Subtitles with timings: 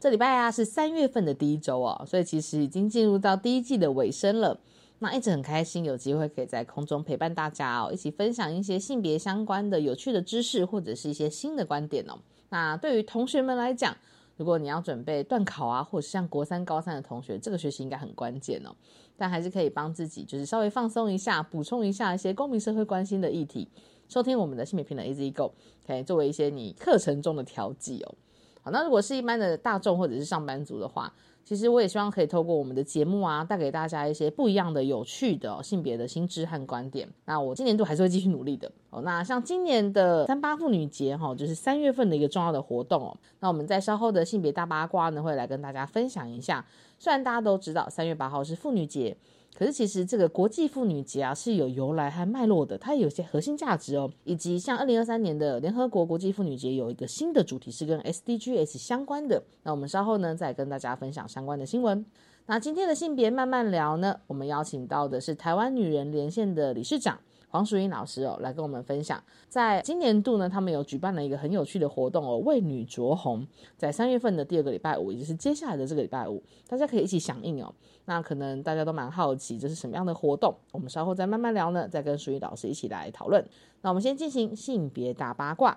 [0.00, 4.58] 这礼拜啊是三月份的第一周哦，所以其实已经进入到第一季的尾声了。
[5.00, 12.18] 那一直很开心，有机会可以在空中陪伴大家哦，一起分享一些性别相关的有趣的知识，或者是一些新的观点哦。
[12.48, 13.94] 那对于同学们来讲，
[14.38, 18.74] 如果你要准备断考啊，或者是像国三、高三的同学，这个学习应该很关键哦。
[19.18, 23.68] 但还是可以帮自己，就是稍微放松一下，补充一下一些公民社会关心的议题。
[24.08, 25.52] 收听我们的性别平等 Easy Go，
[25.86, 28.14] 可以作为一些你课程中的调剂哦。
[28.62, 31.12] 好，那如果是一般的大众或者是上班族的话。
[31.42, 37.08] 其实我也希望可以透过我们的节目啊，带给大家一些不一样的、有趣的性别的新知和观点。
[37.24, 39.00] 那我今年度还是会继续努力的哦。
[39.02, 43.16] 那像今年的三八妇女节哈，就是三月份的一个重要的活动哦。
[43.40, 46.64] 那我们在稍后的性别大八卦呢，会来跟大家分享一下。
[47.00, 49.16] 虽然大家都知道三月八号是妇女节。
[49.60, 62.06] 可是其实这个国际妇女节啊是有由来和脉络的，它有些核心价值哦，以及像二零二三年的联合国国际妇女节有一个新的主题是跟 SDGs 相关的，那我们稍后呢再跟大家分享相关的新闻。
[62.46, 67.18] 那今天的性别慢慢聊呢，我们邀请到的是台湾女人连线的理事长。
[67.50, 73.44] 黄淑英老师哦，来跟我们分享，在今年度呢，他们有举办了一个很有趣的活动哦，为女着红，
[73.76, 77.74] 在三月份的第二个礼拜五，也就是接下来的这个礼拜五，大家可以一起响应哦。
[78.04, 80.54] 那可能大家都蛮好奇，这是什么样的活动？
[80.70, 83.44] 我们稍后再慢慢聊呢，再跟淑英老师一起来讨论。
[83.82, 85.76] 那我们先进行性别大八卦，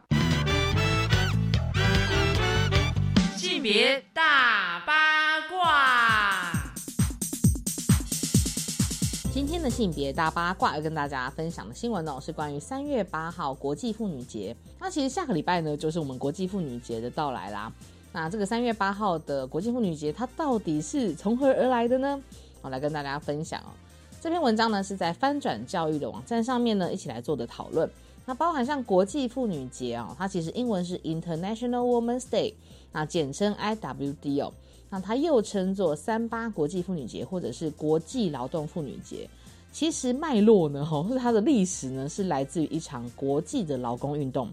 [3.36, 4.63] 性别大
[9.44, 14.56] 今天的性别大八卦要跟大家分享的新闻哦，是关于三月八号国际妇女节。
[14.80, 17.70] 那其实下个礼拜呢，就是我们国际妇女节的到来啦。
[18.14, 22.18] 那这个三月八号的国际妇女节，它到底是从何而来的呢？
[22.62, 23.68] 我来跟大家分享哦。
[24.22, 27.88] 这篇文章呢是在翻转教育的网站上面呢一起来做的讨论。
[28.26, 32.54] 那包含像国际妇女节哦，它其实英文是 International Women's Day，
[32.94, 34.54] 那简称 IWD 哦。
[34.94, 39.28] 那它又称作三八国际妇女节，或者是国际劳动妇女节。
[39.72, 44.48] 其实脉络呢，吼，它的历史呢，是来自于一场国际的劳工运动。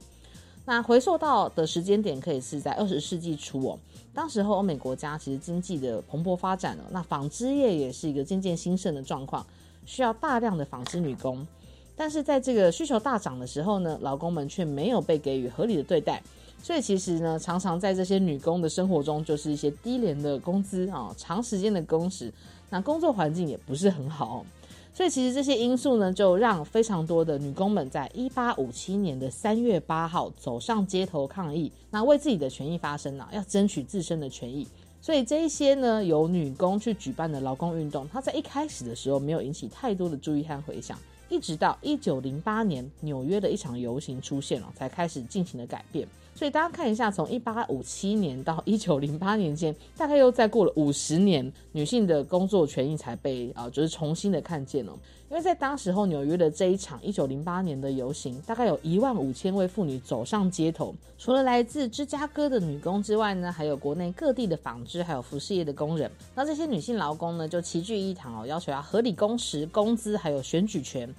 [0.64, 3.78] 那回溯到的时间点，可以是在二十世纪初哦。
[4.14, 9.46] 当时候欧美国家其实经济的蓬勃发展了，那纺织业也是一个渐渐兴盛的状况，
[9.84, 11.46] 需要大量的纺织女工。
[11.94, 16.22] 但是在这个需求大涨的时候呢，劳工们却没有被给予合理的对待。
[16.62, 22.32] 所以其实呢，常常在这些女工的生活中，就是一些低廉的工资啊，长时间的工时，
[22.68, 24.44] 那工作环境也不是很好。
[24.92, 34.66] 所以其实这些因素呢，就让非常多的女工们在一八五七年的三月八号走上街头抗议，那为自己的权益发声啊，要争取自身的权益。
[35.00, 40.98] 所以这一些呢，由女工去举办的劳工运动，它在一开始的时候没有引起太多的注意和回响。
[41.30, 46.06] 一直到一九零八年纽约的一场游行出现了，才开始进行了改变。
[46.34, 54.92] 所以大家看一下，从一八五七年到一九零八年间，大概又再过了五十年，女性的工作权益才被啊，就是重新的看见了。
[55.28, 66.10] 因为在当时候纽约的这一场一九零八年的游行，大概有一万五千位妇女走上街头，除了来自芝加哥的女工之外呢，还有国内各地的纺织还有服饰业的工人。
[66.34, 71.12] 那这些女性劳工呢，就齐聚一堂哦，要求要合理工时、工资还有选举权。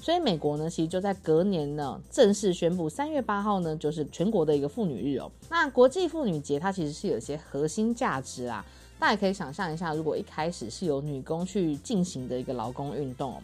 [0.00, 5.30] 所以美国呢，其实就在隔年呢，正式宣布三月八号呢，就是全国的一个妇女日哦。
[5.50, 8.64] 那国际妇女节它其实是有一些核心价值啊，
[8.98, 13.42] 大家可以想象一下，如果一开始是由女工去进行的一个劳工运动，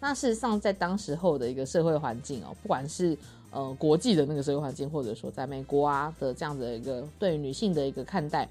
[0.00, 3.18] 那事实上在当时候的一个社会环境哦，不管是
[3.50, 8.44] 呃国际的那个社会环境，或者说在美国啊的这样的一个对女性的一个看待，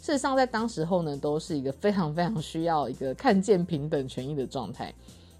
[0.00, 4.92] 事实上在当时候呢，都是一个非常非常需要一个看见平等权益的状态。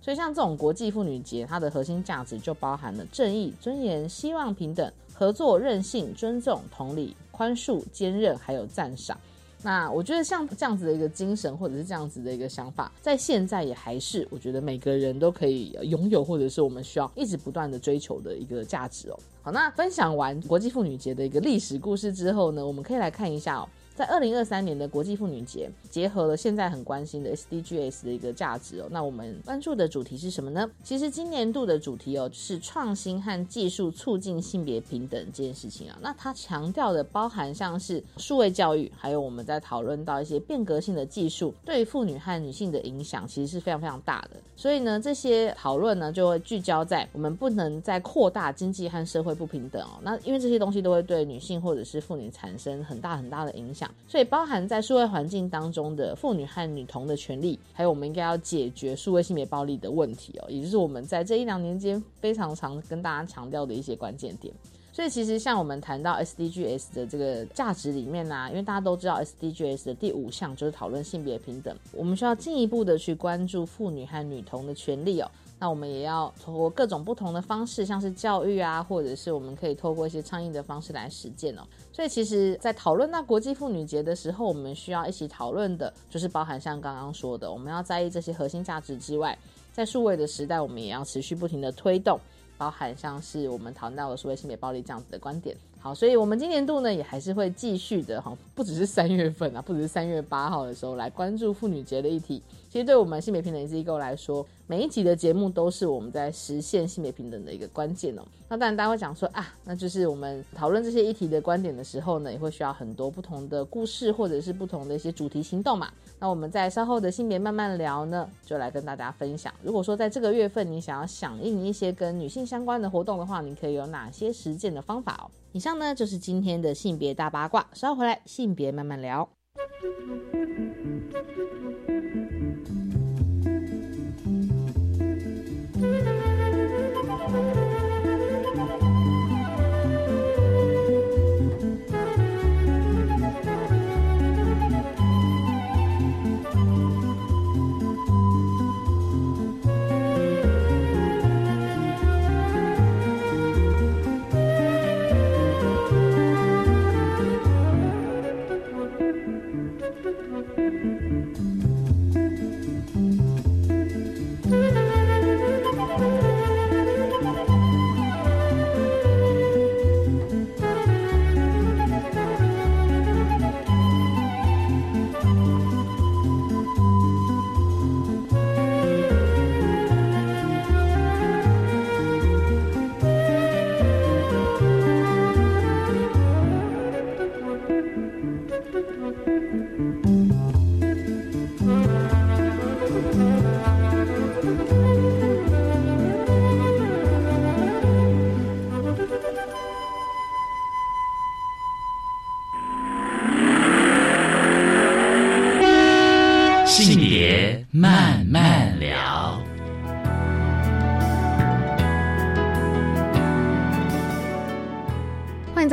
[0.08, 9.14] 所以，像这种国际妇女节，它的核心价值就包含了正义、尊严、希望、平等、合作、韧性、尊重、同理、宽恕、坚韧，还有赞赏。
[9.62, 19.20] 那我觉得像这样子的一个精神，或者是这样子的一个想法，在现在也还是我觉得每个人都可以拥有，或者是我们需要一直不断的追求的一个价值哦。
[19.43, 23.69] 好，那分享完国际妇女节的一个历史故事之后呢，我们可以来看一下哦。
[23.99, 28.87] 在二零二三年的国际妇女节，结合了现在很关心的 SDGs 的一个价值哦。
[28.93, 30.71] 那我们关注的主题是什么呢？
[30.85, 35.99] 其实今年度的主题哦，是创新和技术促进性别平等这件事情啊。
[36.00, 44.41] 那它强调的包含像是数位教育，还有我们在讨论到一些变革性的技术对妇女和女性的影响，其实是非常非常大的。
[44.55, 49.99] 所以呢，这些讨论呢，就会聚焦在我们不能再扩大经济和社会不平等哦。
[50.03, 53.88] 那因为这些东西都会对女性或者是妇女产生很大很大的影响。
[54.06, 64.52] 所以，包含在数位环境当中的妇女和女童的权利，还有我们应该要解决数位性别暴力的问题哦，也就是我们在这一两年间非常常跟大家强调的一些关键点。
[64.90, 75.31] 所以，其实像我们谈到 SDGs 的这个价值里面呢，因为大家都知道 SDGs 的第五项就是讨论性别平等，我们需要进一步的去关注妇女和女童的权利哦。
[75.60, 81.62] 那我们也要通过各种不同的方式，像是教育啊，或者是我们可以透过一些倡议的方式来实践哦。
[81.93, 89.37] 所以，其实，在讨论到国际妇女节的时候，我们需要一起讨论的，就是包含像刚刚说的，我们要在意这些核心价值之外，
[89.72, 92.20] 在数位的时代，我们也要持续不停的推动，
[92.56, 95.56] 包含像是我们谈到的数位性别暴力这样子的观点。
[95.81, 102.40] 好，所以我们今年度呢，也还是会继续的哈，不只是三月份啊，不只是三月八号的时候来关注妇女节的议题。
[102.69, 108.23] 其实，对我们性别平等机构来说，每一集的节目都是我们在实现性别平等的一个关键哦。
[108.49, 115.91] 那当然，大家会讲说啊，那就是我们讨论这些议题的观点的时候呢，也会需要很多不同的故事或者是不同的一些主题行动嘛。
[116.19, 119.53] 那我们在稍后的性别慢慢聊呢，就来跟大家分享。
[119.62, 125.31] 如果说在这个月份你想要响应一些跟女性相关的活动的话，你可以有哪些实践的方法哦？
[125.53, 129.26] 以上呢就是今天的性别大八卦，稍后回来性别慢慢聊。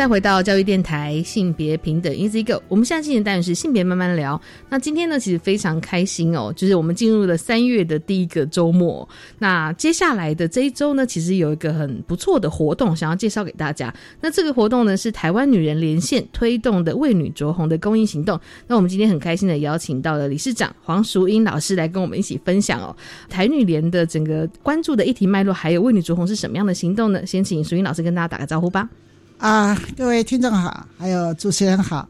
[0.05, 2.61] 再回到教育电台性别平等 Easy Go。
[2.67, 4.39] 我们现在进行的单元是性别慢慢聊。
[4.69, 9.09] 那今天呢，其实非常开心哦，就是我们进入了三月的第一个周末。
[9.39, 13.91] 那接下来的这一周呢，其实有一个很不错的活动，想要介绍给大家。
[14.21, 18.39] 那这个活动呢，是台湾女人连线推动的为女着红的公益行动。
[18.67, 22.95] 那我们今天很开心的邀请到了理事长黄淑英老师来跟我们一起分享哦，
[23.27, 27.25] 台女联的整个关注的议题脉络，还有为女着红是什么样的行动呢？
[27.25, 28.87] 先请淑英老师跟大家打个招呼吧。
[29.37, 32.07] 啊，各位听众好，还有主持人好。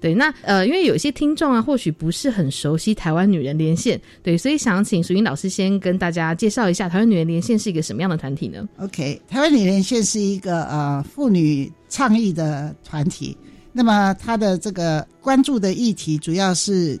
[0.00, 13.34] 对，那呃，因为有些听众啊，或许不是很熟悉台湾女人连线，对，所以想请淑英老师先跟大家介绍一下台湾女人连线是一个什么样的团体呢？OK，台湾女人线是一个呃妇女倡议的团体，
[13.72, 17.00] 那么它的这个关注的议题主要是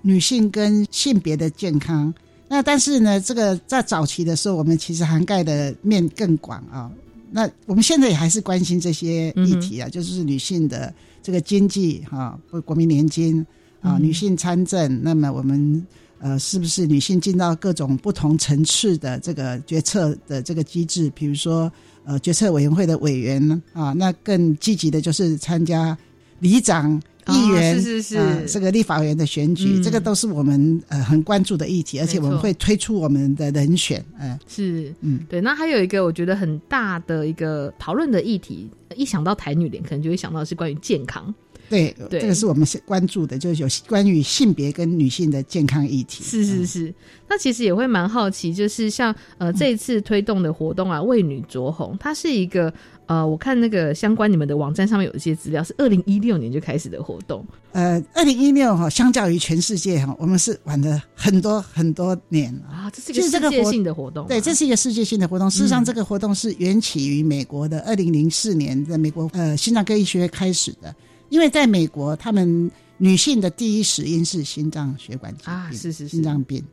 [0.00, 2.14] 女性跟性别的健康。
[2.46, 6.88] 那但是呢，这个在早期的时候，我们其实涵盖的面更广啊。
[7.36, 13.44] 那我们现在也还是关心这些议题啊，就是女性的这个经济哈，不、国民年金
[13.80, 15.84] 啊，女性参政，那么我们
[16.20, 21.10] 呃，是不是女性进到各种不同层次的这个决策的这个机制？
[21.12, 21.70] 比如说
[22.04, 25.98] 呃，决策委员会的委员啊，那更积极的就是参加
[26.38, 27.02] 里长。
[27.28, 28.16] 议员、哦是是是。
[28.16, 29.82] 呃这个立法委员的选举，嗯。
[29.82, 35.40] 这个都是我们呃很关注的议题，而且我们会推出我们的人选，呃，是，嗯，对。
[35.40, 41.34] 那还有一个我觉得很大的一个讨论的议题，一想到台女联，可能就会想到是关于健康。
[41.70, 42.20] 对，对。
[42.20, 46.22] 这个是我们是关注的，就是有关于性别跟女性的健康议题。
[46.22, 46.94] 是是是，
[47.26, 52.72] 那其实也会蛮好奇，就是像呃这一次推动的活动啊，为女着红，它是一个
[53.06, 57.44] 呃，我看那个相关你们的网站上面有一些资料，是二零一六年就开始的活动。
[57.72, 62.90] 呃，二零一六哈，相较于全世界哈，我们是晚了很多很多年啊。
[62.90, 65.50] 这是一个世界性的活动，对，这是一个世界性的活动。
[65.50, 70.94] 事实上，这个活动是源起于美国的二零零四年的美国呃心脏科医学会开始的，
[71.28, 76.64] 因为在美国，他们女性的第一死因是心脏血管疾病啊，是是心脏病。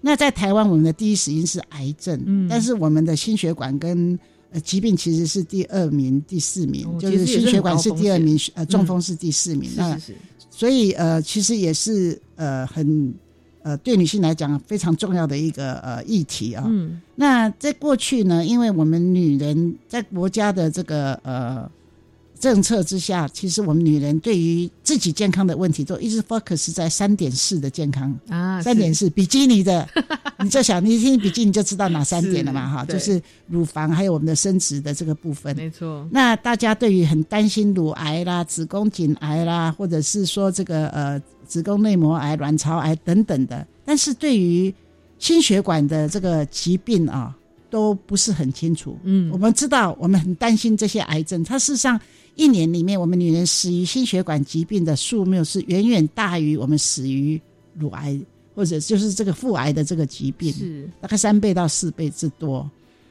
[0.00, 4.18] 那在台湾，我们的第一死因是癌症，嗯，但是我们的心血管跟
[4.54, 9.68] 呃，疾病其实是第二名、第四名，就是心血管是第二名，呃，中风是第四名。
[9.76, 10.00] 那
[10.48, 13.12] 所以呃，其实也是呃很
[13.62, 16.64] 呃对女性来讲非常重要的一个呃议题啊。
[16.66, 17.00] 嗯。
[17.16, 21.70] 那在过去呢，因为我们女人在国家的这个呃。
[22.44, 29.88] 政策之下，其实我们女人对于自己健康的问题都一直 focus 在三点四的健康啊，三点四比基尼的，
[30.44, 36.06] 你就想你听比基尼就知道哪三点了嘛哈，就是乳房还有我们的生殖的这个部分，没错。
[36.10, 44.74] 那大家对于很担心乳癌啦、子宫颈癌啦，或者是说这个呃子宫内膜癌、卵巢癌等等的，但是对于
[45.18, 47.34] 心血管的这个疾病啊，
[47.74, 48.96] 都不是很清楚。
[49.02, 52.00] 嗯，我们知道我们很担心这些癌症，它事实上。
[52.36, 57.40] 一年里面，我们女人死于心血管疾病的数目是远远大于我们死于
[57.78, 58.18] 乳癌
[58.56, 62.68] 或者就是这个腹癌的这个疾病，是大概三倍到四倍之多。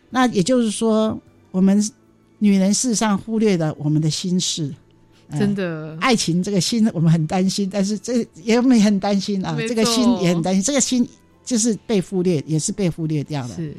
[0.10, 1.17] 那也就是说，
[1.51, 1.82] 我们
[2.38, 4.75] 女人事实上忽略了我们的心事，
[5.39, 11.08] 真的爱情这个心我们很担心，但是这也没很担心啊，这个心也很担心，这个心
[11.46, 13.55] 就是被忽略，也是被忽略掉了。
[13.55, 13.74] 是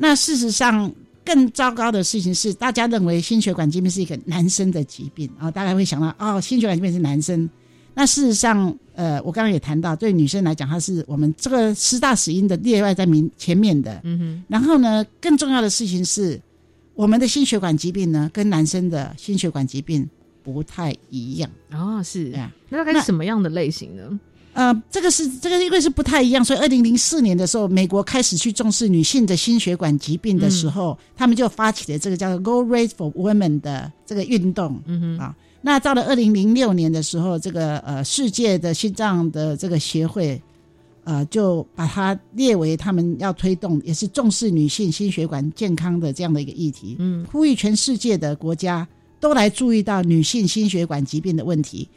[0.00, 0.92] 那事实上。
[1.22, 7.48] 更糟糕的事情是，大家认为心血管疾病是一个男生的疾病啊，大家会想到哦，心血管疾病是男生。
[7.94, 14.00] 那事实上，呃，我刚刚也谈到，对女生来讲，它是我们这个十大死因的列外在明前面的。
[14.02, 14.44] 嗯哼。
[14.48, 16.40] 然后呢，更重要的事情是，
[16.94, 20.08] 我们的心血管疾病呢，跟男生的心血管疾病
[20.42, 21.48] 不太一样。
[21.70, 22.50] 哦，是啊。
[22.70, 24.18] 那大概是什么样的类型呢？
[24.52, 34.82] 呃，这个是这个，因为是不太一样，所以二零零四年的时候，美国开始去重视女性的心血管疾病的时候，他们就发起了这个叫做 “Go Race for Women” 的这个运动。
[34.86, 40.42] 嗯哼啊，那到了二零零六年的时候，这个呃世界的心脏的这个协会，
[41.04, 46.96] 呃，就把它列为他们要推动，也是重视女性心血管健康的这样的一个议题。
[46.98, 48.86] 嗯，呼吁全世界的国家
[49.20, 51.88] 都来注意到女性心血管疾病的问题。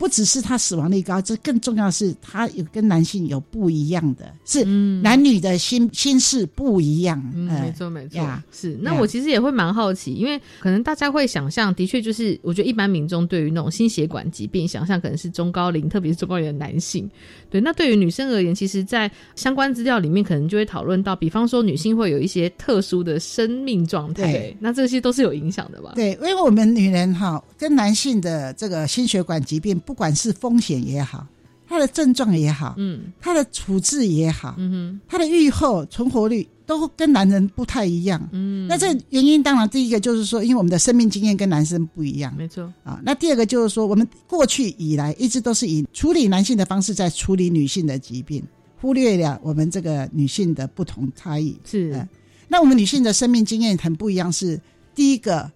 [0.00, 4.64] 不只是他死亡率高，这更重要的是他有跟男性有不一样的，是
[5.02, 7.22] 男女的心心事不一样。
[7.34, 8.18] 嗯，没错没错，
[8.50, 8.78] 是。
[8.80, 17.06] 那我其实也会蛮好奇，因为可能大家会想象，的确就是我觉得一般民众对于那种心血管疾病想象可能是中高龄，特别是中高龄的男性。
[17.50, 25.92] 对，那对于女生而言，其实，在相关资料里面可能就会讨论到，比方说女性会有一些特殊的生命状态，那这些都是有影响的吧？
[25.94, 29.78] 对，因为我们女人哈跟男性的这个心血管疾病。
[29.90, 31.26] 不管是风险也好，
[31.66, 43.00] 它的症状也好，嗯，它的处置也好，嗯哼，它的愈后存活率都跟男人不太一样，嗯，那这原因当然第一个就是说，因为我们的生命经验跟男生不一样，没错啊。
[43.02, 48.40] 那第二个就是说，我们过去以来一直都是以处理男性的方式在处理女性的疾病，
[48.80, 51.58] 忽略了我们这个女性的不同差异。
[51.64, 52.06] 是，
[52.46, 54.60] 那我们女性的生命经验很不一样，是
[54.94, 55.50] 第一个。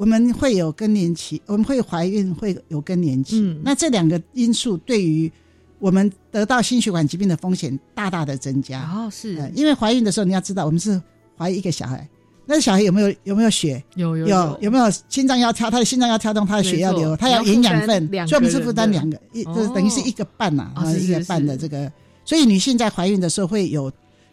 [0.00, 3.38] 我们会有更年期，我们会怀孕，会有更年期。
[3.38, 5.30] 嗯，那这两个因素对于
[5.78, 8.80] 我们得到心血管疾病的风险大大的增加。
[8.80, 10.98] 哦，是，因为怀孕的时候你要知道，我们是
[11.36, 12.08] 怀一个小孩，
[12.46, 13.84] 那小孩有没有有没有血？
[13.94, 15.70] 有有有有没有心脏要跳？
[15.70, 21.92] 他的心脏要跳动，他的血要流，他要营养分，所以我们是负担两个，一就等于是一个半呐，啊，一个半的这个。
[22.24, 23.92] 所以女性在怀孕的时候会有。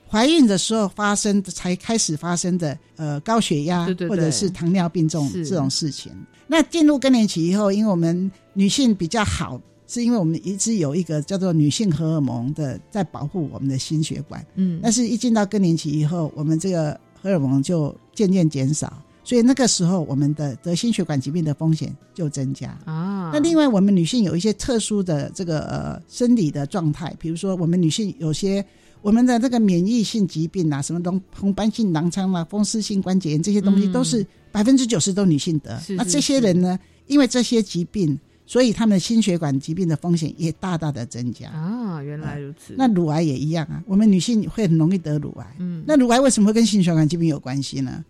[0.09, 6.11] 怀孕的时候发生才开始发生的，呃，高血压或者是糖尿病这种这种事情。
[6.47, 14.45] 那进入更年期以后，因为我们女性比较好，是因为我们一直有一个叫做女性荷尔蒙的在保护我们的心血管。
[14.55, 23.29] 嗯，但是一进到更年期以后，我们这个荷尔蒙就渐渐减少，所以那个时候我们的得心血管疾病的风险就增加啊。
[23.33, 28.65] 那另外，我们女性有一些特殊的这个呃生理的状态，比如说我们女性有些。
[29.07, 35.81] 我们的这个免疫性疾病啊，什么红红斑性狼疮啊、风湿性关节炎这些东西，都是百分之九十都女性得。
[35.95, 42.03] 那这些人呢，因为这些疾病，所以他们的心血管疾病的风险也大大的增加啊。
[42.03, 42.75] 原来如此。
[42.77, 45.55] 那乳癌也一样啊，我们女性会很容易得乳癌。
[45.59, 45.81] 嗯。
[45.87, 48.03] 那乳癌为什么会跟心血管疾病有关系呢？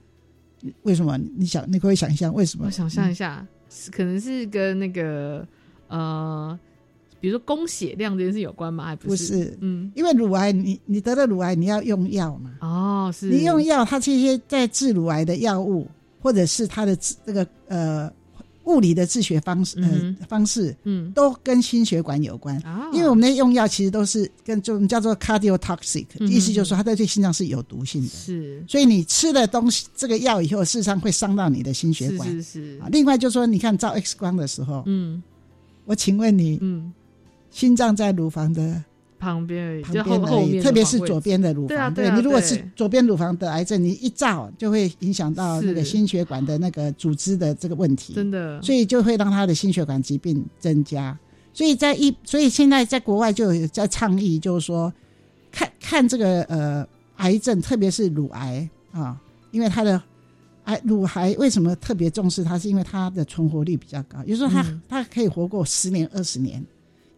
[0.82, 1.16] 为什么？
[1.36, 2.66] 你想，你可以想象为什么？
[2.66, 3.46] 我想象一下，
[3.92, 5.48] 可能是跟那个
[5.90, 6.60] 呃。
[7.20, 8.86] 比如说供血量这件事有关吗？
[8.86, 12.52] 还不是，嗯，因为乳癌，你你得了乳癌，你要用药嘛？
[12.62, 13.30] 哦，是。
[13.30, 15.88] 你用药，它这些在治乳癌的药物，
[16.22, 18.12] 或者是它的自这个呃
[18.66, 22.58] 物理的治学方式呃、嗯方式，嗯都跟心血管有关。
[22.60, 28.10] 啊，因为我们的用药其实都是跟就我们叫做 cardiotoxic，、嗯意思就是说它对心脏是有毒性的。
[28.10, 32.30] 是所以你吃了东西这个药以后，事实上会伤到你的心血是管。
[32.30, 35.24] 是是啊，，另外就是说，你看照 X 光的时候，嗯
[35.86, 36.92] 我请问你，嗯，
[37.58, 38.84] 心脏在乳房的
[39.18, 41.70] 旁边而已，旁就边而已，后特别是左边的乳房。
[41.70, 51.18] 对啊对啊你如果是左边乳房得癌症，你一照就会影响到那个心血管的那个组织的这个问题，真的，所以就会让他的心血管疾病增加。
[51.52, 54.94] 所以在一，所以现在在国外就有在倡议，就是说，
[55.52, 60.00] 看看这个呃癌症，特别是乳癌啊，因为它的
[60.66, 64.80] 癌乳癌为什么特别重视它，是因为它的存活率比较高，有时候它、嗯。
[64.88, 66.64] 它可以活过十年、二十年。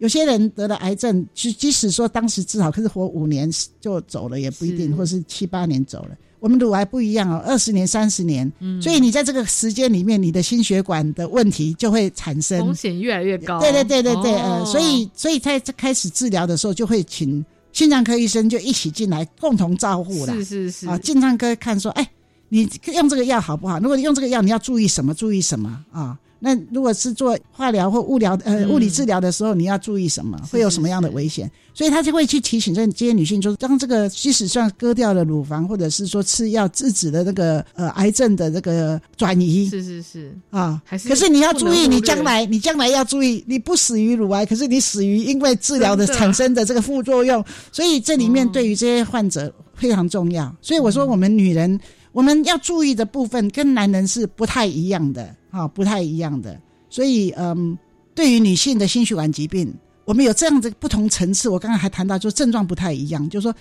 [0.00, 3.48] 有些人得了癌症，即即使说当时治好，可是活五年
[3.80, 6.10] 就走了也不一定，是或是七八年走了。
[6.40, 12.74] 我们乳癌不一样哦，二十年、三十年，嗯所以你在这个时间里面，你的心血管的问题就会产生风。
[12.74, 13.60] 险越来越高。
[13.60, 20.32] 对对对对对，哦呃，所以所以在这开始治疗的时候，就会请心脏科医生就一起进来共同照护啦。
[20.32, 22.10] 是是是啊，心脏科看说，哎，
[22.48, 23.78] 你用这个药好不好？
[23.78, 25.12] 如果你用这个药，你要注意什么？
[25.12, 26.18] 注意什么啊？
[26.40, 28.70] 那如果是做化疗或物疗呃嗯。
[28.70, 30.38] 物理治疗的时候，你要注意什么？
[30.50, 31.50] 会有什么样的危险？
[31.72, 39.68] 所以他就会去提醒这这些女性，就是当这个即使像割掉了乳房，或者是说吃药制止的那个呃癌症的这个转移。
[39.68, 48.50] 是是是，啊，还是可是你要注意，你将来你将来要注意，你不死于乳癌，可是你死于因为治疗的产生的这个副作用，所以这里面哦。
[48.52, 50.54] 对于这些患者非常重要。
[50.60, 51.78] 所以我说，我们女人
[52.12, 56.60] 我们要注意的部分跟男人是不太一样的，啊，不太一样的。
[56.88, 57.78] 所以，嗯，
[58.14, 59.72] 对于女性的心血管疾病，
[60.04, 61.48] 我们有这样的不同层次。
[61.48, 63.54] 我刚刚还谈到，就症状不太一样，就是说。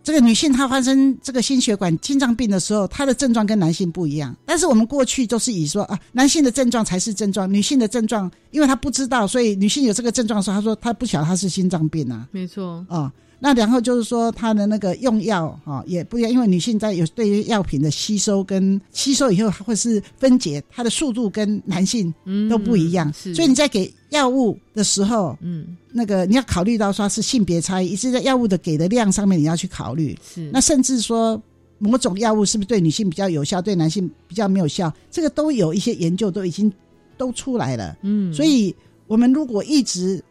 [0.00, 4.34] 这个女性她发生这个心血管心脏病的时候，她的症状跟男性不一样。
[4.46, 12.26] 但是我们过去都是以说啊，男性的症状才是症状，女性的症状，因为她不知道，所以女性有这个症状的时候，她说她不晓得她是心脏病啊。
[12.30, 23.12] 没错，哦，那然后就是说它的那个用药哈、哦、也不一样，因为女性在有对于药品的吸收跟吸收以后，或是分解，它的速度跟男性嗯，都不一样。
[23.12, 30.18] 是，所以你在给药物的时候，嗯那个你要考虑到说是性别差异，是在药物的给的量上面你要去考虑。
[30.22, 31.40] 是那甚至说
[31.78, 36.72] 某种药物是不是对女性比较有效，对男性比较没有效，这个都有一些研究都已经
[37.16, 37.96] 都出来了。
[38.02, 38.74] 嗯，所以
[39.06, 40.22] 我们如果一直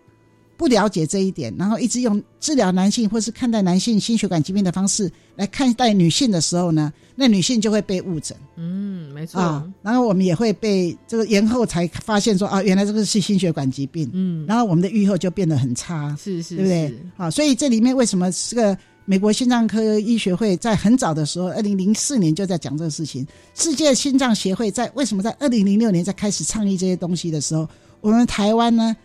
[0.58, 16.16] 不了解这一点，然后一直用治疗男性或是看待男性心血管疾病的方式来看待女性的时候呢，那女性就会被误诊嗯没错，啊，然后我们也会被这个延后才发现说啊，原来这个是心血管疾病，嗯然后我们的预后就变得很差。
[16.20, 16.98] 是是，对不对是？
[17.18, 23.26] 啊，所以这里面为什么这个美国心脏科医学会在很早的时候，二零零四年就在讲这个事情。
[23.54, 27.70] 世界心脏协会在为什么在二零零六年在开始倡议这些东西的时候，
[28.02, 28.96] 我们台湾呢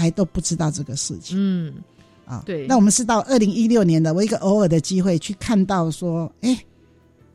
[0.00, 1.74] 还都不知道这个事情嗯
[2.24, 2.42] 啊。
[2.46, 6.64] 对那我们是到二零一六年的我一个偶尔的机会去看到说，哎，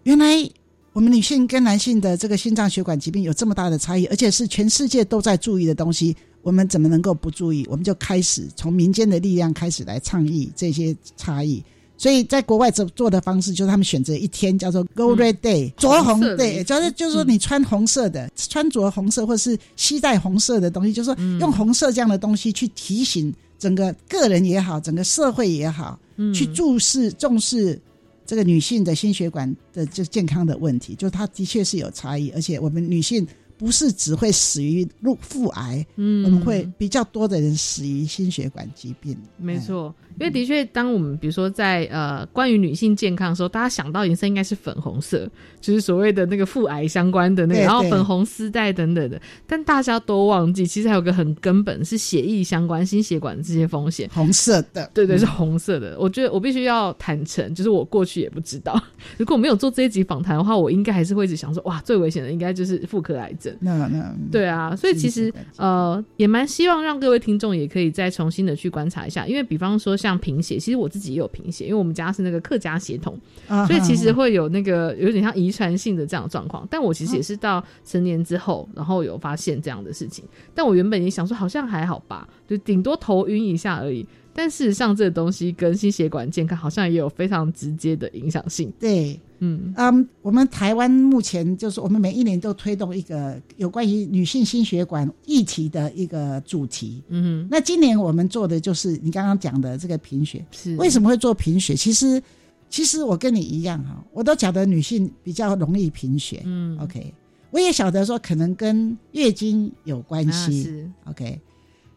[0.03, 0.49] 原来。
[0.95, 7.67] 我们女性跟男性的这个心脏血管疾病有这么大的差异，而且是全世界都在注意的东西，我们怎么能够不注意？
[7.69, 11.61] 我们就开始从民间的力量开始来倡议这些差异。
[11.97, 16.63] 所以在国外做做的方式，就是他们选择一天叫做 Go Red Day，、着红红色的对，意思。
[16.65, 26.33] 就是就是说你穿红色的，穿着红色或是携带红色的东西，就是说用红色这样的东西去提醒整个个人也好，整个社会也好，嗯。
[26.33, 27.79] 去注视重视
[28.25, 33.25] 这个女性的心血管的这健康的问题，就它的确是有差异，而且我们女性
[33.57, 39.17] 不是只会死于腹腹癌，嗯我们会比较多的人死于心血管疾病。
[39.37, 45.29] 没错，因为的确，当我们比如说在呃关于女性健康的时候，大家想到颜色应该是粉红色，
[45.61, 49.21] 就是所谓的那个腹癌相关的那个，然后粉红丝带等等的。
[49.47, 54.09] 但大家都忘记，其实还有个很根本是血液相关、心血管这些风险。
[54.13, 55.97] 红色的，对对，嗯是红色的。
[55.99, 58.81] 我觉得我必须要坦诚，就是我过去也不知道。
[59.17, 63.44] 如果没有做这一集访谈的话，我应该还是会一直想说，哇，最危险的应该就是妇科癌症。
[63.59, 76.67] 那那对啊，所以其实呃，也蛮希望让各位听众也可以再重新的去观察一下，因为比方说像贫血，其实我自己也有贫血，因为我们家是那个客家血统，啊所以其实会有那个有点像遗传性的这样的状况。
[76.69, 80.23] 但我其实也是到成年之后，然后有发现这样的事情。
[80.53, 84.05] 但我原本也想说，好像还好吧，就顶多头晕一下而已。
[84.37, 88.69] 但事实上，这个东西跟心血管健康好像也有非常直接的影响性。
[88.77, 97.03] 对，嗯嗯，我们台湾目前就是我们每一年都推动一个有关于女性心血管议题的一个主题。
[97.09, 100.45] 嗯那今年我们做的就是你刚刚讲的这个贫血。
[100.51, 101.75] 是为什么会做贫血？
[101.75, 102.21] 其实，
[102.69, 106.41] 其实我跟你一样哈，我都晓得女性比较容易贫血。
[106.45, 107.13] 嗯 OK，
[107.51, 111.39] 我也晓得说可能跟月经有关啊系、是 o k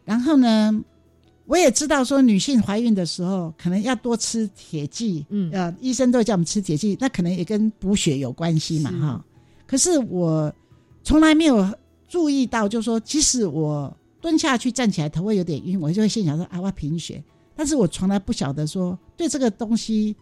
[0.05, 0.83] 然后呢，
[1.49, 9.25] 我也知道说女性怀孕的时候可能要多吃铁剂，嗯呃，医生都叫我们吃铁剂，那可能也跟补血有关系嘛，哈。
[9.65, 10.53] 可是我
[11.03, 11.67] 从来没有
[12.07, 17.23] 注意到，就是说即使我蹲下去站起来头会有点晕，我就会心想说啊，我要贫血。
[17.55, 20.15] 但是我从来不晓得说对这个东西，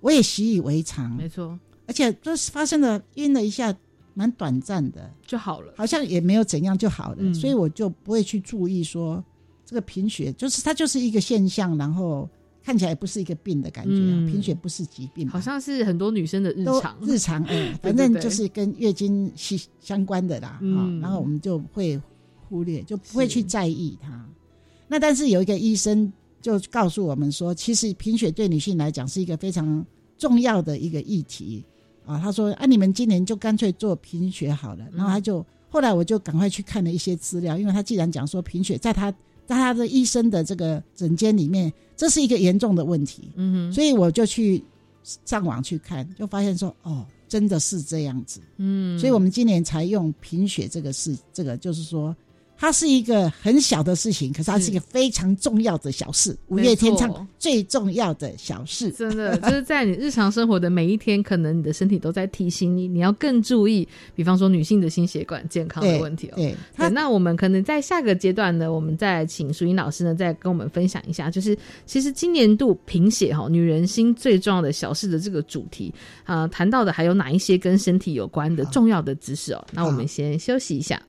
[0.00, 3.76] 我也习以为常，没错，而且就是发生了晕了一下，
[4.14, 5.74] 蛮短暂的，就好了。
[5.76, 9.22] 好像也没有怎样就好了，嗯所以我就不会去注意说
[9.68, 12.26] 这个贫血，就是它就是一个现象，然后
[12.64, 22.00] 看起来不是一个病的感觉、啊，嗯贫血不是疾病吧，好像是很多女生的日都常，日常，嗯， 反正对就是跟月经息相关的啦，哈、嗯然后我们就会
[22.48, 24.26] 忽略，就不会去在意它。
[24.86, 29.84] 那但是有一个医生就告诉我们说，其实贫血对女性来讲是一个非常
[30.16, 31.62] 重要的一个议题
[32.06, 32.18] 啊。
[32.18, 34.88] 他说啊，你们今年就干脆做贫血好了。
[34.94, 39.12] 然后他就、后来我就赶快去看了一些资料，因为他既然讲说贫血在他
[39.48, 44.62] 在他的医生的这个诊间里面，这是一个严重的问题，嗯哼，所以我就去
[45.24, 48.42] 上网去看，就发现说哦，真的是这样子。
[48.58, 52.14] 嗯，所以我们今年才用贫血这个事，这个就是说，
[52.58, 56.36] 它是一个很小的事情，可是它是一个非常重要的小事。
[56.48, 66.34] 五月天唱最重要的小事，真的就是在你日常生活的每一天，可能你的身体都在提醒你，你要更注意，比方说女性的心血管健康的对问题哦。
[66.34, 66.56] 对，
[66.90, 75.94] 那我们可能在下个阶段呢，我们再请淑英老师呢，再跟我们分享一下，就是其实今年度贫血哈，女人心最重要的小事的这个主题
[76.24, 79.64] 啊、谈到的还有哪一些跟身体有关的重要的知识哦？
[79.72, 81.00] 那我们先休息一下。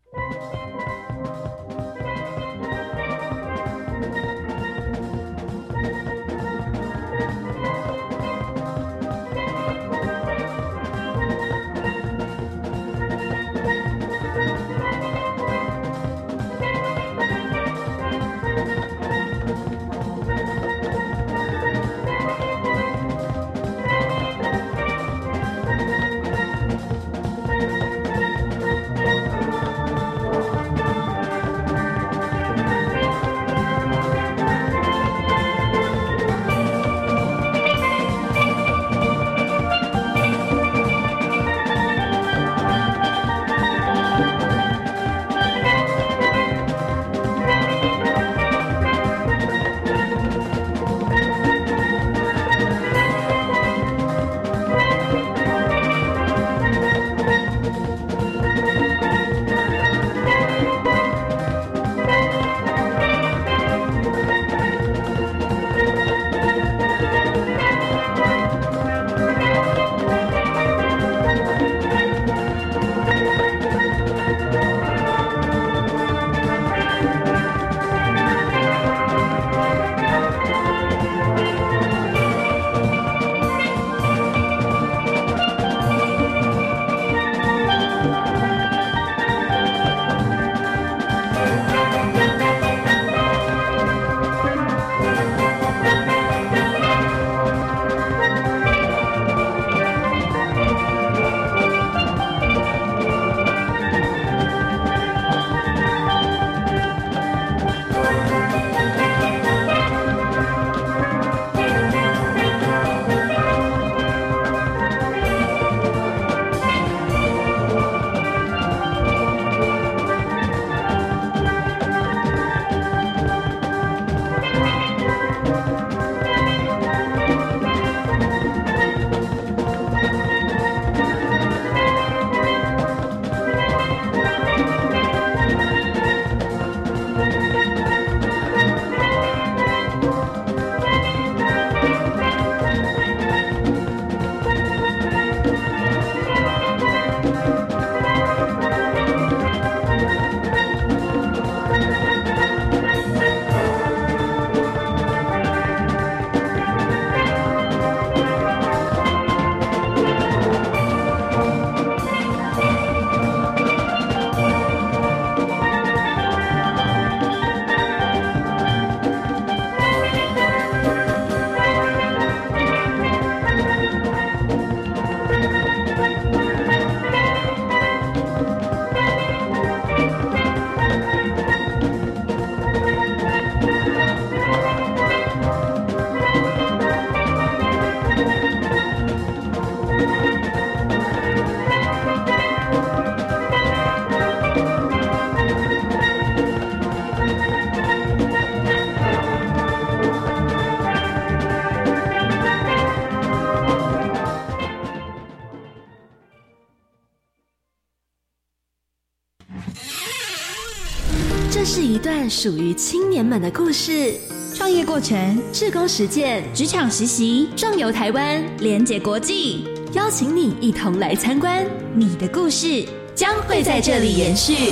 [212.40, 214.14] 属于青年们的故事，
[214.56, 224.72] 创业过程、志工实践、职场实习、壮游台湾、连结国际，邀请你一同来参观，你的故事将会在这里延续。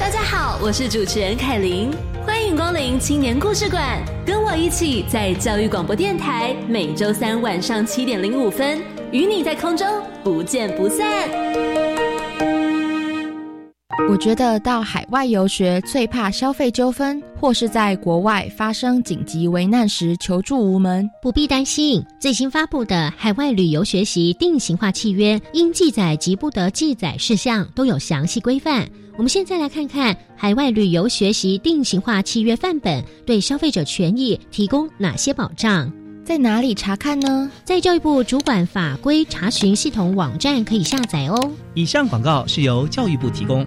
[0.00, 1.92] 大家好，我是主持人凯琳，
[2.26, 8.82] 欢迎光临青年故事馆，跟我一起在教育广播电台每周三晚上七点零五分，
[9.12, 9.86] 与你在空中
[10.24, 11.43] 不见不散。
[14.14, 21.10] 我觉得到海外游学最怕消费纠纷，或是在国外发生紧急危难时求助无门。
[21.20, 28.88] 不必担心，最新发布的海外旅游学习定型化契约，应记载及不得记载事项都有详细规范。
[29.16, 35.92] 我们现在来看看海外旅游学习定型化契约范本对消费者权益提供哪些保障，
[36.24, 37.50] 在哪里查看呢？
[37.64, 41.50] 在教育部主管法规查询系统网站可以下载哦。
[41.74, 43.66] 以上广告是由教育部提供。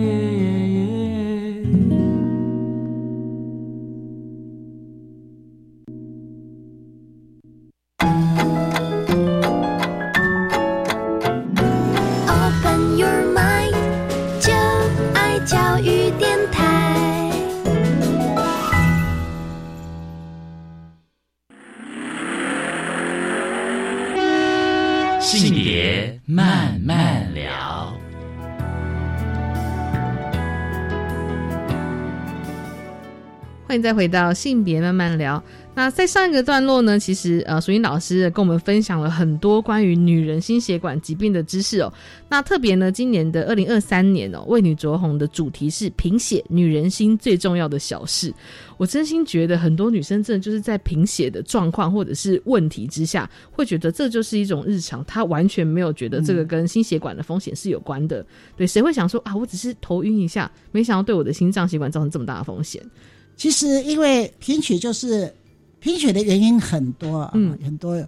[33.71, 35.41] 欢迎再回到性别慢慢聊。
[35.73, 41.93] 那在上一个段落呢，其实呃，淑英老师跟我们分享了很多关于女人心血管疾病的知识哦。
[42.27, 48.33] 那特别呢，今年的二零二三年哦，为女着红的主题是贫血，女人心最重要的小事。
[48.75, 58.25] 我真心觉得很多女生真的就是在贫血的状况或者是问题之下，会觉得这就是一种日常，她完全没有觉得这个跟心血管的风险是有关的。
[58.57, 62.83] 对，谁会想说啊，我只是头晕一下，没想到对我的心脏血管造成这么大的风险。
[63.35, 65.33] 其实，因为贫血就是
[65.79, 67.99] 贫血的原因很多，嗯，很多。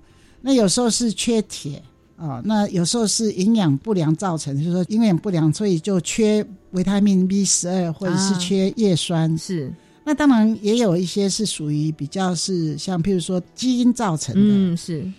[0.42, 1.82] 那有时候是缺铁
[2.18, 9.36] 啊，那有时候是营养不良造成，就是说营养不良，所以就缺维他命 B 十二，或者是缺叶酸。
[9.38, 9.74] 是。
[10.04, 14.42] 那当然也有一些是属于比较是像，譬如说基因造成的。
[14.44, 15.10] 嗯，是。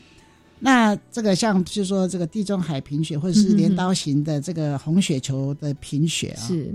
[0.61, 6.41] 那这个像，就是说这个地中海贫血，或者是镰刀型的这个红血球的贫血啊。
[6.47, 6.73] 是。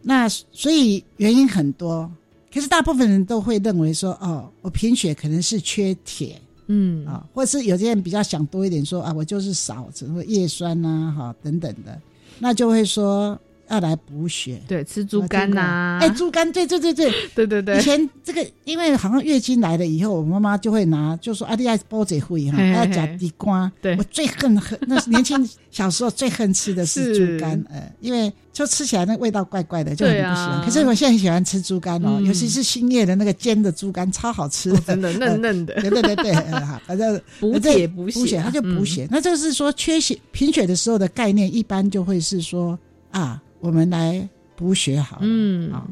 [0.00, 2.10] 那所以原因很多。
[2.52, 12.00] 可是大部分人都会认为说，哦，我贫血可能是缺铁，嗯啊，或者是有些人比较想多一点，说啊，我就是少，只会叶酸呐，哈等等的，
[12.38, 13.38] 那就会说。
[13.72, 17.78] 要来补血，对，吃猪肝呐，哎，猪肝，对对对对，对对 对。
[17.78, 23.72] 以前这个，因为好像月经来了以后，我妈妈就会拿，就说阿弟爱煲这会哈，要加地瓜。
[23.80, 30.62] 对，我最恨恨，那是 年轻小时候最恨吃的是猪肝，呃，因为就吃起来那味道怪怪的，就很不喜欢。
[30.66, 35.72] 可是我现在很喜欢吃猪肝哦，尤其是新叶的那个煎的猪肝，超好吃，真的嫩嫩的。
[35.80, 39.08] 对对对对， 好，反正补血补血，它就补血。
[39.10, 42.78] 那就是说缺血贫血的时候的概念，一般就会是说
[43.10, 44.28] 啊，我们来。
[44.54, 45.88] 补血好，嗯啊，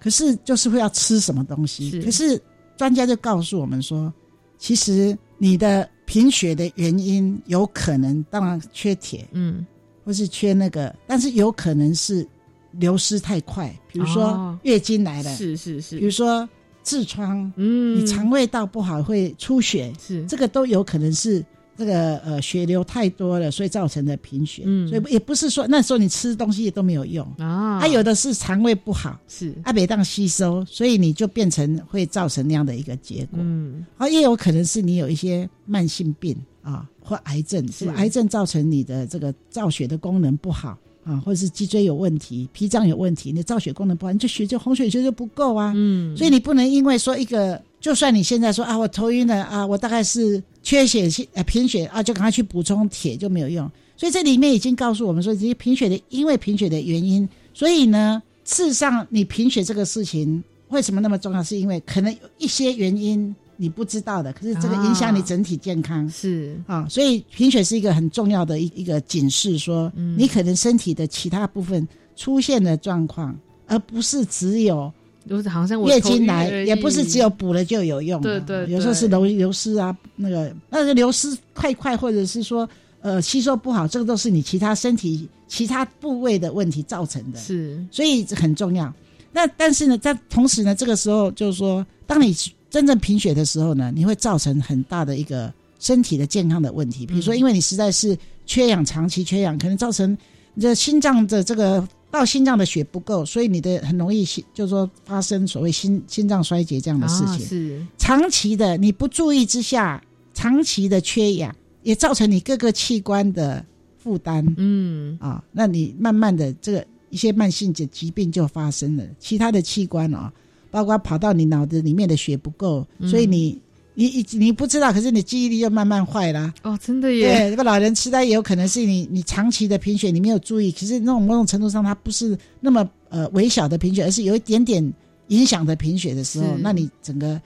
[0.00, 2.02] 可是就是会要吃什么东西？
[2.02, 2.40] 可是
[2.76, 4.12] 专家就告诉我们说，
[4.56, 9.64] 其实你的贫血的原因有可能，当然缺铁，嗯，
[10.04, 12.26] 或是缺那个，但是有可能是
[12.72, 16.48] 流失太快，比如说月经来了，是是是，比如说
[16.82, 21.44] 痔疮，嗯，你肠胃道不好会出血，是这个都有可能是。
[21.78, 24.64] 这个呃血流太多了，所以造成的贫血。
[24.66, 33.38] 嗯，所以也不是说那时候你吃东西都没有用啊，它有的是肠胃不好，是它没当吸收，所以你就变成会造成那样的一个结果。
[33.40, 45.72] 嗯，啊，也有可能是你有一些慢性病啊，或癌症，是癌症造成你的这个造血的功能不好啊，或者是脊椎有问题、脾脏有问题，你造血功能不好，你就血就红血球就不够啊。
[45.76, 50.42] 嗯，所以你不能因为说一个，就算你现在说啊，我头晕了啊，我大概是。
[50.68, 53.70] 缺血性呃贫血啊，就赶快去补充铁就没有用。
[53.96, 61.42] 所以这里面已经告诉我们说，这些贫血的因为贫血的原因，所以呢，事实上你贫血这个事情为什么那么重要？
[61.42, 66.06] 是因为可能有一些原因你不知道的，可是这个影响你整体健康。
[66.10, 73.34] 是啊，所以贫血是一个很重要的一一个警示，说你可能身体的其他部分出现的状况，
[73.66, 74.92] 而不是只有
[75.28, 78.22] 就是好像我月经来，也不是只有补了就有用啊。
[78.22, 82.68] 对对对有时候是流流失啊，那个那个流失快快，或者是说
[83.02, 87.38] 呃吸收不好，这个都是你其他身体其他部位的问题造成的。
[87.38, 88.92] 是所以这很重要。
[89.30, 92.34] 那但是呢，在同时呢，这个时候就是说，当你
[92.70, 97.04] 真正贫血的时候呢，你会造成很大的一个身体的健康的问题。
[97.06, 100.16] 比如说，因为你实在是缺氧，长期缺氧，可能造成
[100.54, 107.34] 你的心脏的这个到心脏的血不够，所以你的很容易心就是说发生所谓心心脏衰竭这样的事情。
[107.34, 113.64] 啊是长期的你不注意之下，长期的缺氧也造成你各个器官的
[113.98, 114.44] 负担。
[114.56, 120.32] 嗯啊，那你慢慢的这个一些慢性的疾病就发生了，其他的器官啊，
[120.70, 123.60] 包括跑到你脑子里面的血不够，嗯所以你
[123.98, 126.54] 你你你不知道，可是你记忆力就慢慢坏了。
[126.62, 134.94] 哦，真的耶，对，这个老人痴呆也有可能是你你长期的贫血，你没有注意，其实那种某种程度上它不是那么呃微小的贫血，而是有一点点
[135.28, 137.40] 影响的贫血的时候，那你整个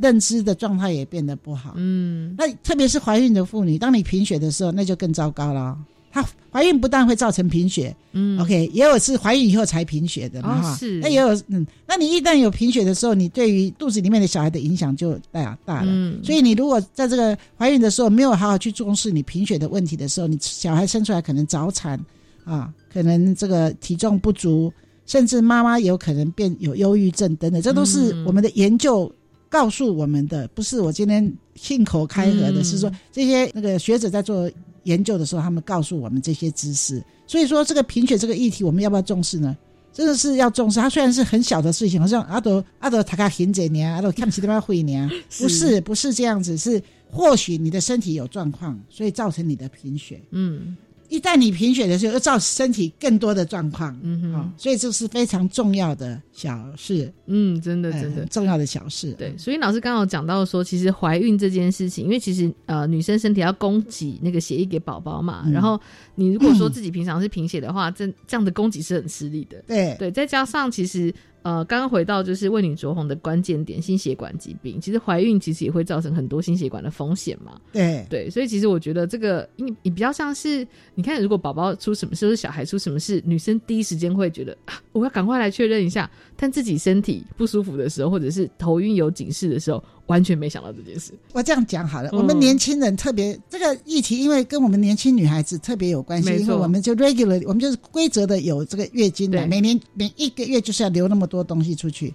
[0.00, 1.74] 认知的状态也变得不好。
[1.76, 5.76] 嗯那特别是怀孕的妇女，当你贫血的时候，那就更糟糕了。
[6.12, 10.98] 她怀孕不但会造成贫血，嗯，OK，也有是怀孕以后才贫血的嘛，哈、哦是。
[10.98, 15.86] 那也有，嗯，那你一旦有贫血的时候，你对于肚子里面的小孩的影响就大大了。
[15.88, 16.18] 嗯。
[16.24, 21.98] 所以你如果在这个怀孕的时候没有好好去重视你贫血的问题的时候，你小孩生出来可能早产
[22.44, 24.72] 啊，可能这个体重不足，
[25.06, 28.24] 甚至妈妈有可能变有忧郁症等等，这都是嗯。
[28.24, 29.10] 我们的研究
[29.48, 32.64] 告诉我们的，不是我今天信口开河的，嗯。
[32.64, 34.50] 是说这些那个学者在做
[34.84, 37.02] 研究的时候，他们告诉我们这些知识。
[37.26, 39.56] 所以说，这个贫血这个议题，我们要不要重视呢？
[39.92, 40.78] 真的是要重视。
[40.78, 50.20] 它虽然是很小的事情，好像阿德阿德他卡行者年，阿德看不起他妈会年， 不是不是这样子，是或许你的身体有状况，所以造成你的贫血。
[50.30, 50.76] 嗯
[51.10, 58.28] 一旦你贫血的时候，又造成身体更多的状况，嗯哼啊，所以这是非常重要的小事，嗯，真的哎真的很。
[58.28, 59.12] 重要的小事。
[59.18, 65.78] 对，所以老师刚刚有讲到说，其实怀孕这件事情，因为其实呃女生身体要供给那个血液给宝宝嘛，嗯然后
[66.20, 69.64] 你如果说自己平常是贫血的话，这这样的供给是很吃力的。
[69.66, 77.58] 对对，再加上其实呃刚刚回到就是为你着红的关键点，心血管疾病，其实怀孕其实也会造成很多心血管的风险嘛。
[77.72, 86.10] 对对，所以其实我觉得这个你你比较像是，你看如果宝宝出什么事，或者小孩出什么事，女生第一时间会觉得啊，我要赶快来确认一下。
[86.36, 91.12] 但自己身体不舒服的时候，或者是头晕有警示的时候，完全没想到这件事。
[91.32, 102.12] 我这样讲好了，嗯我们年轻人特别这个议题，因为跟我们年轻女孩子特别有关系，因为我们就 regular，我们就是规则的有这个月经的，每年每一个月就是要流那么多东西出去，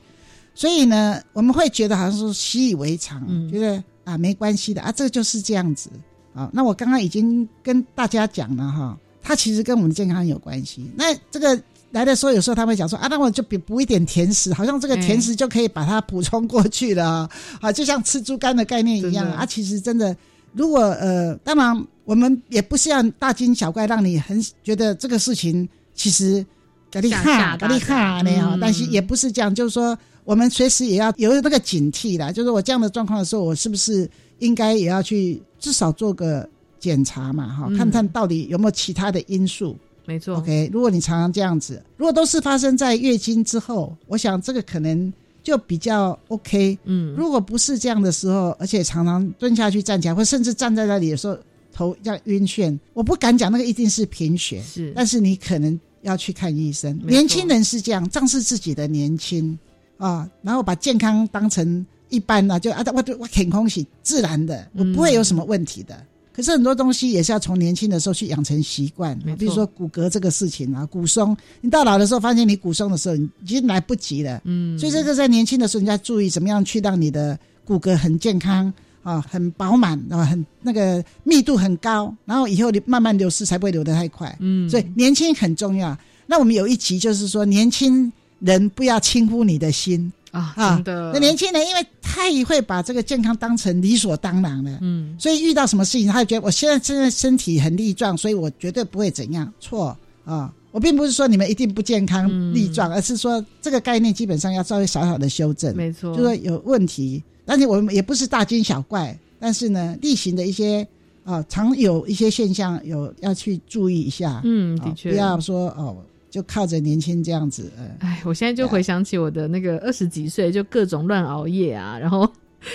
[0.54, 5.90] 所以呢，我们会觉得好像是习以为常，嗯觉得啊没关系的啊，这个就是这样子
[6.34, 6.50] 啊。
[6.54, 10.92] 那我刚刚已经跟大家讲了哈，它其实跟我们的健康有关系。
[10.98, 11.58] 那这个。
[11.96, 17.30] 来的时候，有时候他会讲说啊，那我就补补一点甜食，好像这个甜食就可以把它补充过去了啊，
[17.62, 19.46] 啊，就像吃猪肝的概念一样啊。
[19.46, 20.16] 其实真的，
[20.52, 26.46] 如果呃，当然我们也不是要大惊小怪，让你很觉得这个事情其实
[26.92, 39.78] 给你吓哈吓大给你哈那但是也不是这样，就是说我们随时也要有那个警惕啦，就是我这样的状况的时候，我是不是应该也要去至少做个检查嘛，哈，嗯看看到底有没有其他的因素。
[40.06, 45.12] 没错 OK，如果你常常这样子，如果都是发生在月经之后，我想这个可能
[45.44, 46.78] 就比较 OK。
[46.86, 51.38] 嗯，如果不是这样的时候，而且常常蹲下去站起来，或甚至站在那里的时候
[51.74, 56.98] 头这样晕眩，我不敢讲那个一定是贫血，是但是你可能要去看医生。
[57.06, 59.58] 年轻人是这样，仗势自己的年轻
[59.98, 66.00] 啊，然后把健康当成一般啊，就啊，我我挺空喜自然的，我不会有什么问题的。
[66.36, 74.42] 可是很多东西也是要从年轻的时候去养成习惯比如说骨骼这个事情啊，骨松，你到老的时候发现你骨松的时候，你已经来不及了。
[74.44, 78.72] 嗯，所以这个在年轻的时候，你要注意怎么样去让你的骨骼很健康
[79.02, 84.36] 啊，很饱满啊，很那个密度很高，然后以后你慢慢流失才不会流得太快。
[84.42, 85.98] 嗯，所以年轻很重要。
[86.28, 90.84] 那我们有一集就是说，年轻人不要轻忽你的心啊，啊真。
[90.84, 99.52] 的，那年轻人因为太会把这个健康当成理所当然了，嗯所以遇到什么事情，他就觉得我现在真的身体很力壮，所以我绝对不会怎样。
[99.60, 100.54] 错啊！
[100.72, 105.74] 我并不是说你们一定不健康嗯力壮，而是说这个概念基本上要稍微小小的修正。
[105.76, 110.86] 没错，就说有问题，但是我们也不是大惊小怪，但是呢，例行的一些
[111.24, 114.42] 啊、常有一些现象有要去注意一下。
[114.44, 115.98] 嗯，哦的确不要说哦，
[116.36, 122.30] 就靠着年轻这样子，呃，哎，我现在就回想起我的那个二十几岁，就各种乱熬夜啊，然后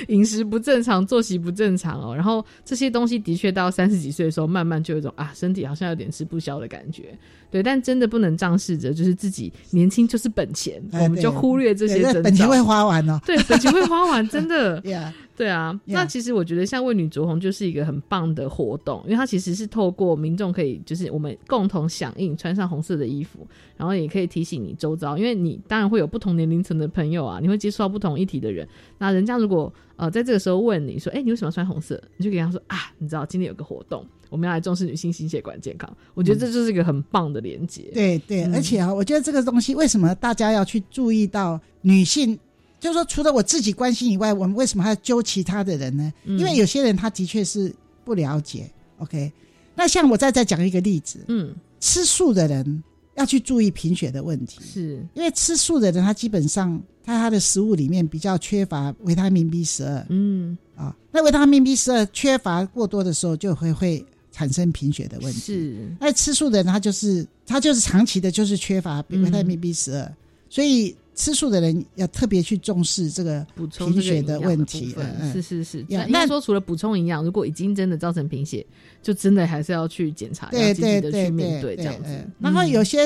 [0.09, 7.15] 饮食不正常、作息不正常哦，然后这些东西的确到三十几岁的时候，慢慢就有一种啊，身体好像有点吃不消的感觉。
[7.51, 12.11] 对，但真的不能仗势着就是自己年轻就是本钱，哎我们就忽略这些。
[12.23, 13.21] 本钱会花完哦。
[13.27, 14.81] 对，本钱会花完，真的。
[14.89, 28.69] Yeah 对啊，那其实我觉得像为女着红就是一个很棒的活动，因为它其实是透过民众可以就是我们共同响应，穿上红色的衣服，然后也可以提醒你周遭，因为你当然会有不同年龄层的朋友啊，你会接触到不同议题的人。
[28.99, 31.99] 那人家如果呃在这个时候问你说，哎、你为什么要穿红色？
[32.19, 35.91] 你就给他说啊，你知道今天有个活动，我们要来重视女性心血管健康。
[36.13, 37.91] 我觉得这就是一个很棒的连接。
[37.95, 42.39] 对对，嗯而且啊，我觉得这个东西为什么大家要去注意到女性？
[42.81, 46.13] 就是说，除了我自己关心以外，我们为什么还要揪其他的人呢？
[46.25, 46.39] 嗯。
[46.39, 47.73] 因为有些人他的确是
[48.05, 48.69] 不了解。
[48.99, 49.31] OK，
[49.75, 52.83] 那像我再再讲一个例子，嗯，吃素的人
[53.17, 55.07] 要去注意贫血的问题，是。
[55.15, 60.57] 因为吃素的人他基本上他他的食物里面比较缺乏维他命 B 十二，嗯。
[60.75, 64.03] 啊，那维他命 B 十二缺乏过多的时候，就会会
[64.33, 65.41] 产生贫血的问题。
[65.41, 69.23] 是，那吃素的人他就是他就是长期的就是缺乏嗯。
[69.23, 70.11] 维他命 B 十二，
[70.49, 74.97] 所以吃素的人要特别去重视这个补充贫血的问题。
[75.31, 78.65] 是是是，那那说除了补充营养，如果已经真的造成贫血，
[79.03, 82.33] 就真的还是要去检查，积极的对对去面对这样子嗯。
[82.39, 83.01] 然后有些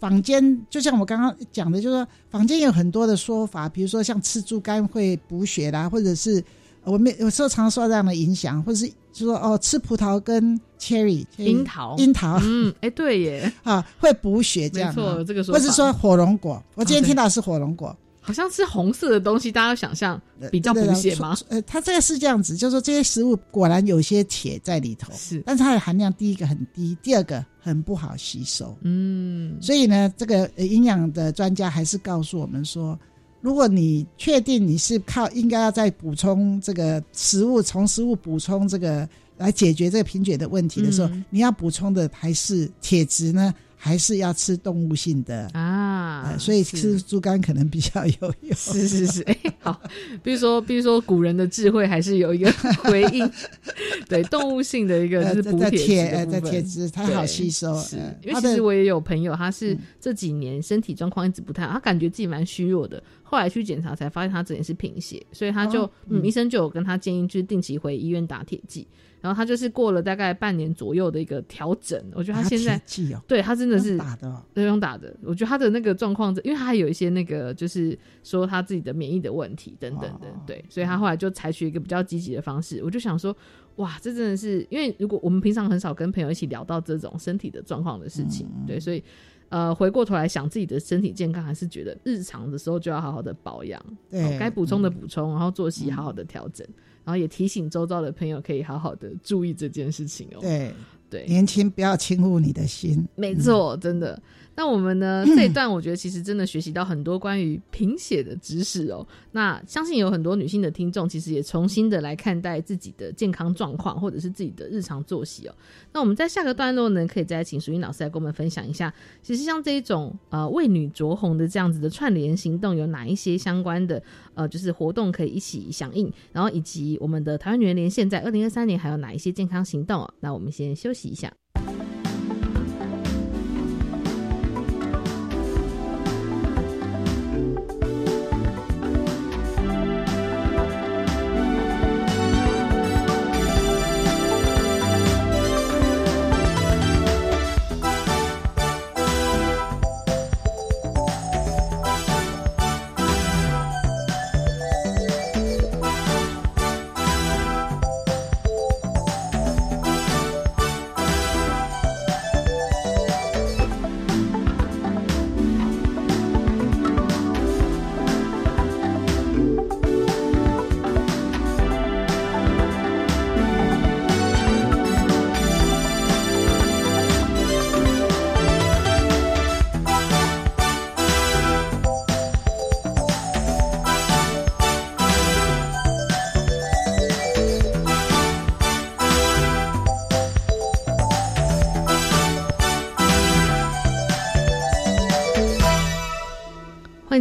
[0.00, 6.42] 坊间，就像我刚刚讲的，就是说坊间有很多的说法，比如说像吃猪肝会补血啦，或者是
[6.82, 11.96] 我们有时候常受这样的影响，或者是就说哦吃葡萄跟 cherry 樱桃。
[11.98, 17.96] 樱桃，嗯，哎，对耶， 啊会补血这样啊，没错有这个说或者法说火龙果，我今天听到是火龙果。
[18.24, 21.36] 好像吃红色的东西，大家想象比较补血吗？
[21.48, 28.76] 呃，它这个是这样子，就是说这些食物果然有些铁在里头，是，但是它的含量第一个很低，第二个很不好吸收。
[28.82, 32.96] 嗯，所以呢，这个呃营养的专家还是告诉我们说，
[33.42, 41.24] 如果你确定你是靠应该要再补充这个食物，从食物补充这个来解决这个贫血的问题的时候，嗯。
[41.28, 43.52] 你要补充的还是铁质呢，
[43.84, 48.54] 还是要吃动物性的啊呃所以吃猪肝可能比较有用。
[48.54, 49.82] 是是是，哎、好，
[50.22, 52.48] 比如说，比如说古人的智慧还是有一个
[52.84, 53.28] 回应，
[54.08, 56.42] 对动物性的一个就是补在铁的部分。
[56.44, 57.74] 铁质它好吸收
[58.22, 68.86] 因为其实我也有朋友，他是这几年身体状况一直不太好，他感觉自己蛮虚弱的，后来去检查才发现他之前是贫血，所以他就、哦嗯，嗯医生就有跟他建议，就是定期回医院打铁剂。
[69.22, 72.82] 然后他就是过了大概半年左右的一个调整，我觉得他打现在
[73.26, 75.16] 对他真的是用打的哦对，用打的。
[75.22, 82.82] 我觉得他的那个状况，因为他还有一些那个，就是说他自己的免疫的问题等等的，哦对，所以他后来就采取一个比较积极的方式。
[82.84, 83.34] 我就想说，
[83.76, 89.02] 哇，这真的是因为如果我们平常很少跟朋友一起聊到这种身体的状况的事情，嗯对，所以
[89.50, 96.66] 呃，回过头来想自己的身体健康，还是觉得日常的时候就要好好的保养，该补充的补充，然后作息好好的调整，
[97.04, 100.38] 然后也提醒周遭的朋友可以好好的注意这件事情哦。
[100.40, 100.72] 对
[101.10, 103.06] 对，年轻不要轻忽你的心。
[103.16, 104.20] 没错，真的。
[104.54, 109.06] 那我们呢这一段，我觉得其实真的学习到很多关于贫血的知识哦。
[109.32, 115.54] 那相信有很多女性的听众，其实也重新的来看待自己的健康状况，或者是自己的日常作息哦。
[115.92, 118.92] 那我们在下个段落呢，可以再请淑英老师来跟我们分享一下，
[119.22, 124.02] 其实像这一种呃为女着红的这样子的串联行动，有哪一些相关的
[124.34, 130.14] 呃就是活动可以一起响应，然后以及我们的台湾女人连线在二零二三年还有哪一些健康行动哦？
[130.20, 131.32] 那我们先休息一下。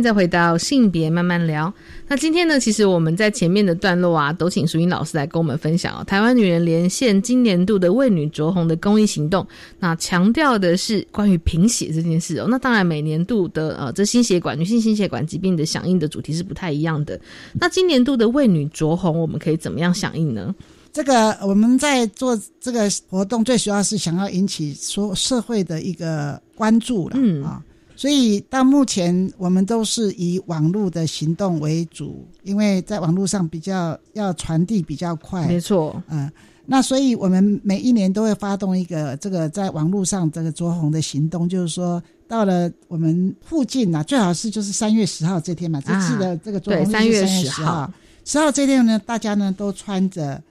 [0.01, 1.73] 再回到性别慢慢聊。
[2.07, 9.45] 那今天呢，其实我们在前面的段落啊，都请淑英老师来跟我们分享哦，台湾女人连线今年度的为女着红的公益行动。
[9.79, 12.47] 那强调的是关于贫血这件事哦。
[12.49, 17.19] 那当然，每年度的呃这心血管女性心血管疾病的响应的主题是不太一样的。
[17.53, 20.53] 那今年度的为女着红，我们可以怎么样响应呢？
[20.93, 27.63] 这个我们在做这个活动，最主要是想要引起说社会的一个关注了，嗯啊。
[28.01, 35.47] 所以到目前，我们都是以网络的行动为主，因为在网络上比较要传递比较快。
[35.47, 36.27] 没错，嗯，
[36.65, 47.93] 那所以我们每一年都会发动一个这个在网络上这个着红的行动，就是说到了我们附近啊，最好是就是三月十号这天嘛，这次的这个着红是三月十号，
[48.25, 50.41] 十号这天呢，大家呢都穿着。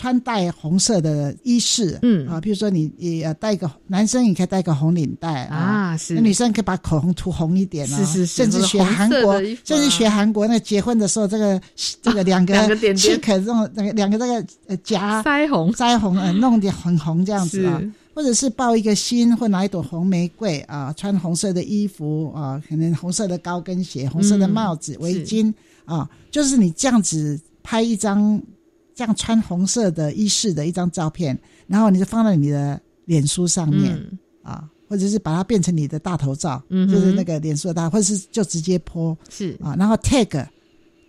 [0.00, 2.26] 穿戴红色的衣饰，嗯。
[2.26, 6.18] 啊，比如说你也戴个男生，也可以戴个红领带啊，是。
[6.18, 11.60] 女生可以把口红涂红一点啊，是是是，甚至学韩国，甚至学韩国那结婚的时候，这个
[12.00, 15.70] 这个两个两个点点，可这种那个两个这个呃夹腮红。
[15.72, 17.82] 腮红呃弄点很红这样子啊，
[18.14, 25.52] 或者是抱一个心或拿一朵红玫瑰啊，穿红色的衣服啊，可能红色的高跟鞋、红色的帽子、围巾
[25.84, 28.40] 啊，就是你这样子拍一张。
[29.00, 31.34] 这样穿红色的衣饰的一张照片，
[31.66, 33.98] 然后你就放在你的脸书上面
[34.42, 39.58] 啊，或者是把它变成你的大头照，就是那个脸书的大，或者是就直接泼是。
[39.62, 40.46] 啊，然后 tag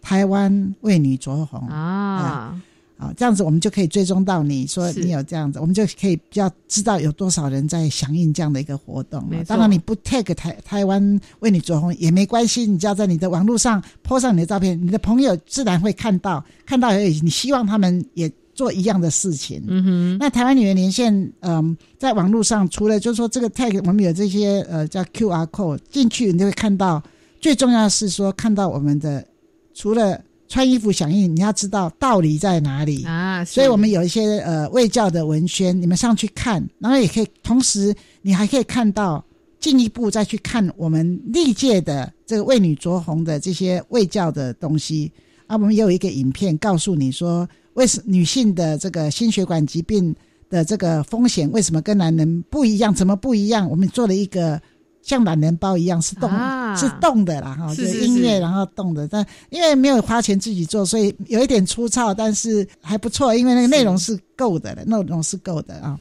[0.02, 2.58] 台湾为你着红啊。
[3.02, 9.28] 啊，这样子我们就可以追踪到你说你有这样子，我们就可以比较知道有多少人在响应这样的一个活动。
[9.48, 17.20] 当然你不 tag 台台湾为你着红也没关系，你只要在你的网络上 po 上你的照片，你的朋友自然会看到，看到而已。
[17.22, 19.64] 你希望他们也做一样的事情。
[19.68, 20.18] 嗯哼。
[20.20, 27.02] 那台湾女人连线，嗯，在网络上除了就是说这个 tag，我们有这些呃叫 QR code 进去，你就会看到。
[27.40, 29.26] 最重要的是说看到我们的
[29.74, 30.22] 除了。
[30.52, 33.44] 穿衣服响应，你要知道道理在哪里啊！
[33.46, 39.24] 所以我们有一些呃卫教的文宣，你们上去看，然后也可以同时，你还可以看到
[39.62, 45.10] 进一步再去看我们历届的这个为女着红的这些卫教的东西
[45.48, 45.56] 啊。
[45.56, 50.14] 我们也有一个影片告诉你说，为什女性的这个心血管疾病
[50.50, 52.94] 的这个风险为什么跟男人不一样？
[52.94, 53.70] 怎么不一样？
[53.70, 54.62] 我们做了一个。
[55.02, 56.30] 像懒人包一样是动
[56.76, 66.00] 是动的啦哈，就是音乐然后动的，但因为没有花钱自己做，所以有一点粗糙，但是还不错，因为那个内容是够的了，内容是够的啊。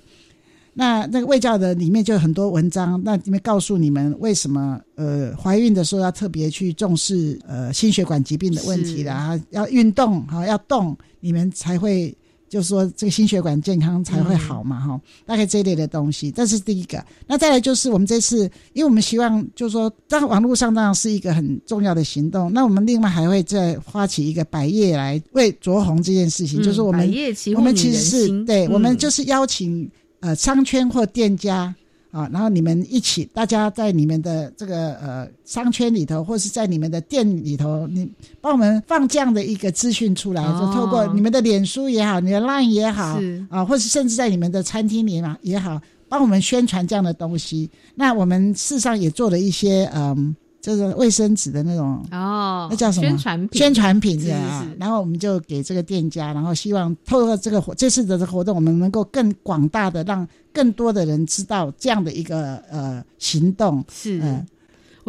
[0.73, 12.17] 那那个卫教的里面就有很多文章，那里面告诉你们为什么呃怀孕的时候要特别去重视呃心血管疾病的问题的啊，要运动哈，要动，你们才会。
[12.51, 17.03] 就是说，这个心血管健康才会好嘛，哈，大概这一类的东西，这是第一个。
[17.29, 18.43] 那再来就是我们这次，
[18.73, 22.53] 因为我们希望就是说，当网络上当然是一个很重要的行动。
[22.53, 27.09] 那我们另外还会再发起一个百叶来为卓红这件事情，就是我们
[27.55, 29.89] 我们其实是对，我们就是邀请
[30.19, 31.73] 呃商圈或店家。
[32.11, 47.71] 啊，然后你们一起，大家在你们的这个呃商圈里头，或是在你们的店里头，你帮我们放这样的一个资讯出来，就透过你们的脸书也好，你的 Line 也好，啊，或是甚至在你们的餐厅里嘛也好，帮我们宣传这样的东西。
[47.95, 50.35] 那我们事实上也做了一些嗯。
[50.61, 53.59] 就是卫生纸的那种哦，那叫什么宣传品？
[53.59, 54.67] 宣传品是啊。
[54.79, 64.21] 然后我们就给这个店家，然后希望透过这个这次的活动，我们能够更广大的让更多的人知道这样的一个呃行动是。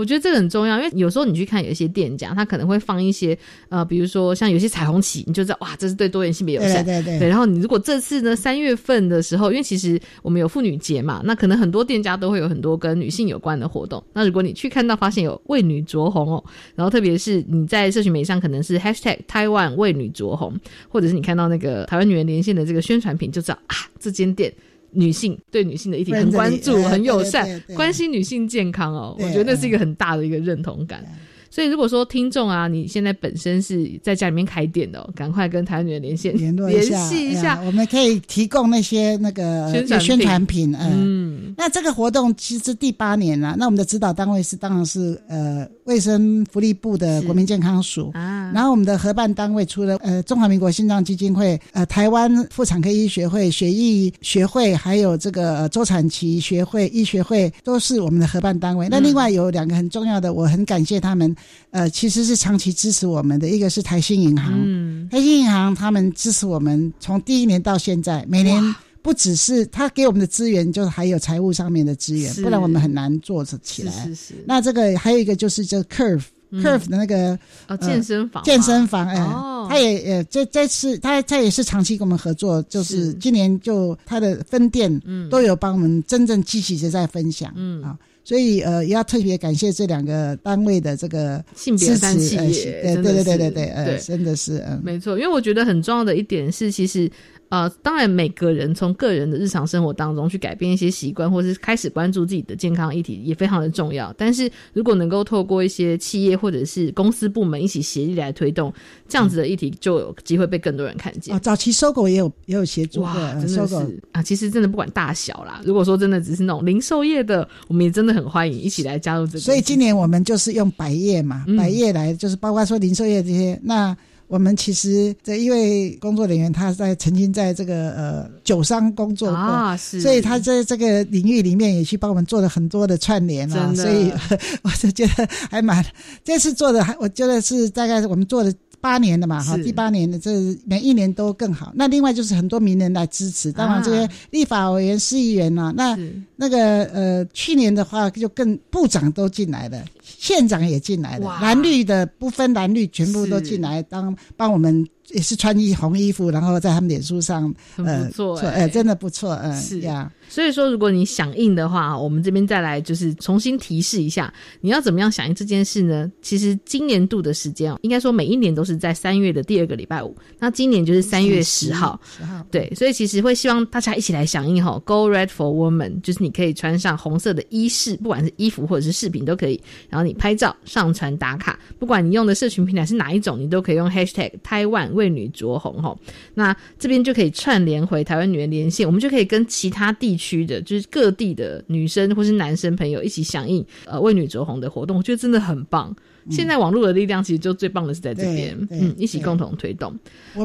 [0.02, 3.38] 我觉得这个很重要，因为有时候你去看有一些店家，他可能会放一些
[3.70, 6.84] 呃，比如说像有些彩虹旗，你就知道哇，这是对多元性别友善。
[6.84, 7.30] 对对对。
[7.30, 14.04] 然后你如果这次呢三月份的时候，因为其实我们有妇女节嘛，那可能很多店家都会有很多跟女性有关的活动。
[14.14, 16.44] 那如果你去看到发现有为女着红哦，
[16.74, 24.52] 然后特别是你在社群媒体上可能是 Hashtag 台湾为女着红，或者是你看到那个台湾女人连线的这个宣传品，就知道啊，这间店。
[24.92, 31.04] 女性对女性的议题很关注，很友善，关心女性健康哦，我觉得那是一个很大的一个认同感。
[31.52, 40.76] 所以如果说听众啊，你现在本身是在家里面开店的，赶快跟台湾女人连线联络联系一下，我们可以提供那些那个宣传品。
[40.80, 45.68] 嗯，那这个活动其实第八年了，那我们的指导单位是当然是呃。
[45.86, 58.88] 卫生福利部的国民健康署啊，然后我们的合办单位除了呃中华民国心脏基金会、呃台湾妇产科医学会、血液学会，还有这个周产期学会、医学会，都是我们的合办单位。
[58.90, 61.36] 那另外有两个很重要的，我很感谢他们，
[61.72, 68.76] 呃，其实是长期支持我们的，一个是台新银行，台新银行他们支持我们从第一年到现在，每年。
[69.04, 73.92] 不只是他给我们的资源，就是还有财务上面的资源，不然我们很难做起来。
[73.92, 74.34] 是是。
[74.46, 76.22] 那这个还有一个就是这 Curve
[76.52, 77.36] Curve 的那个
[77.68, 87.98] 哦健身房健身房哎，哦他也也这这次他他也是长期跟我们合作，就是今年就他的分店都有帮我们真正积极的在分享，嗯啊。
[88.24, 97.10] 所以呃，也要特别感谢这两个单位的这个性别支单企持，呃业对对对对对，呃，真的是嗯，没错，因为我觉得很重要的一点是，其实
[97.52, 104.14] 呃，当然每个人从个人的日常生活当中去改变一些习惯，或是开始关注自己的健康议题，也非常的重要。
[104.18, 108.74] 但是如果能够透过一些企业或者是公司部门一起协力来推动
[109.10, 111.36] 这样子的议题，就有机会被更多人看见。
[111.36, 114.24] 啊，早期搜狗也有也有协助哇，真的是啊！
[114.24, 119.40] 其实真的不管大小啦，如果说真的只是那种零售业的，我们也真的很欢迎一起来加入这个。
[119.40, 123.60] 所以今年我们就是用百业嘛，嗯百业来就是包括说零售业这些。
[123.62, 123.94] 那
[124.32, 130.00] 我们其实这一位工作人员，他在曾经在这个呃酒商工作过，啊是。
[130.00, 134.10] 所以他在这个领域里面也去帮我们做了很多的串联啊，所以
[134.64, 135.86] 我就觉得还蛮
[136.24, 138.54] 这次做的还我觉得是大概我们做了。
[138.82, 139.64] 八年的嘛，哈，是。
[139.64, 140.32] 第八年的，这
[140.66, 141.72] 每一年都更好。
[141.76, 145.96] 那另外就是很多名人来支持，当然这些啊立法委员、市议员啊、那
[146.36, 149.86] 那个呃，去年的话就更部长都进来了，
[150.22, 160.12] 县长也进来了，蓝绿的不分蓝绿，全部都进来当帮我们，也是穿一红衣服，然后在他们脸书上，很呃，不错欸呃，真的不错，嗯、是呀。
[160.30, 166.10] 所以说，如果你响应的话，我们这边再来就是重新提示一下，你要怎么样响应这件事呢？
[166.22, 172.00] 其实今年度的时间哦，应该说每一年都是在三月的第二个礼拜五，那今年就是三月十号。
[172.06, 179.60] 十号，对，所以其实会希望大家一起来响应哈，Go Red for Woman，就是你可以穿上红色的衣饰，不管是衣服或者是饰品都可以，
[179.90, 185.96] 然后你拍照上传打卡，不管你用的社群平台是哪一种，你都可以用 Hashtag 台湾为女着红哈。
[186.36, 195.96] 那这边就可以串联回台湾女人连线，我们就可以跟其他地区的，就是各地的女生或是男生朋友一起响应呃为女着红的活动，我觉得真的很棒。
[196.30, 199.92] 现在网络的力量其实就最棒的是在这边，嗯，一起共同推动。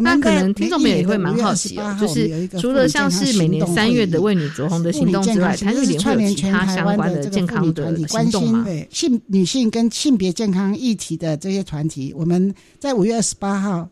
[0.01, 8.65] 那可能听众朋友也会蛮好奇哦，5月28就是除了像是每年三月的为女着红的行动之外，健康台日联会其他相关的健康的行动吗？
[8.65, 13.87] 对性女性跟性别健康议题的这些团体，我们在五月二十八号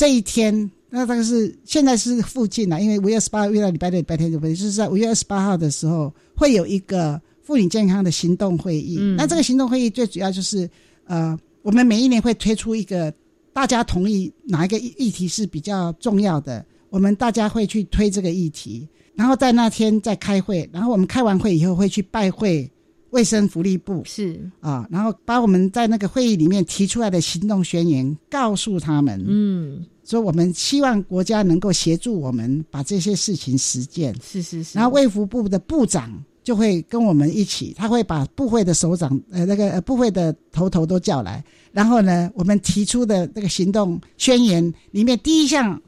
[0.00, 4.54] 这一天，那大概是现在是附近了，因为五月二十八号遇到礼拜六、礼拜天，就不对？
[4.54, 8.96] 就是在五月二十八号的时候，会有一个妇女健康的行动会议。
[8.98, 10.66] 嗯那这个行动会议最主要就是，
[11.04, 13.12] 呃，我们每一年会推出一个
[13.52, 22.66] 大家同意哪一个议议题是比较重要的，我们大家会去推这个议题，然后在那天再开会，然后我们开完会以后会去拜会
[23.10, 36.10] 卫生福利部是啊，然后把我们在那个会议里面提出来的行动宣言告诉他们，嗯，说我们希望国家能够协助我们把这些事情实践，是是是，然后卫福部的部长
[36.42, 41.42] 就会跟我们一起，他会把部会的首长，呃，那个呃部会的头头都叫来，
[41.72, 45.80] 然后呢，我们提出的这个行动宣言里面第一项。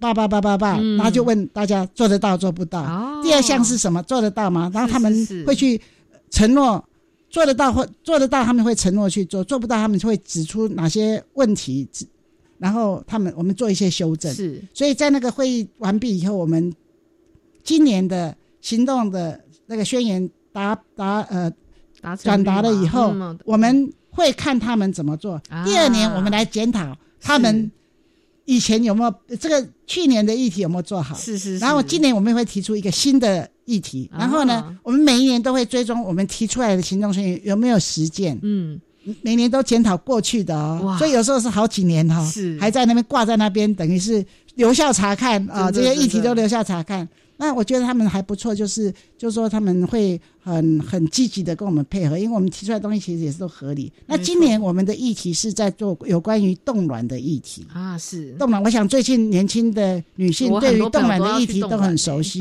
[0.00, 2.82] 叭叭叭叭叭，嗯然后就问大家做得到做不到。
[2.82, 4.02] 哦第二项是什么？
[4.02, 4.70] 做得到吗？
[4.74, 5.80] 然后他们会去
[6.34, 6.84] 承诺
[7.30, 12.04] 做得到或做得到，他们会承诺去做；做不到，他们就会指出哪些问题，指
[12.58, 14.34] 然后他们我们做一些修正。
[14.34, 16.74] 是所以在那个会议完毕以后，我们
[17.62, 21.52] 今年的行动的那个宣言达达呃
[22.20, 25.40] 转达了以后嗯，我们会看他们怎么做。
[25.48, 27.70] 啊第二年我们来检讨他们
[28.44, 31.14] 以前有没有这个去年的议题有没有做好。
[31.16, 38.38] 是是是，然后今年我们会提出一个新的议题，然后呢啊，我们每一年都会追踪我们提出来的行动宣言有没有实践。
[38.42, 38.80] 嗯，
[39.22, 47.08] 每年都检讨过去的哦，所以有时候是好几年哈、是还在那边挂在那边，等于是留校查看啊，这些议题都留校查看。
[47.36, 53.92] 那我觉得他们还不错，就是就是说他们会很很积极的跟我们配合，因为我们提出来的东西其实也是都合理。
[54.06, 57.66] 那今年我们的议题是在做有关于冻卵的议题。
[57.72, 62.38] 啊是冻卵，我想最近年轻的女性对于冻卵的议题都很熟悉。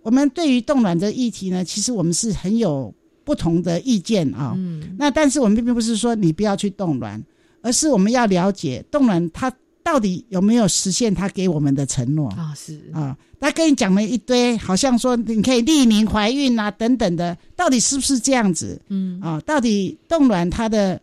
[0.00, 2.92] 对，我们对于冻卵的议题呢，其实我们是很有
[3.24, 7.22] 不同的意见啊、嗯那但是我们并不是说你不要去冻卵，
[7.62, 13.16] 而是我们要了解冻卵它到底有没有实现它给我们的承诺啊是啊。
[13.38, 18.78] 他跟你讲了一堆，好像说你可以匿名怀孕啊等等的，到底是不是这样子？
[18.88, 21.00] 嗯啊，到底冻卵它的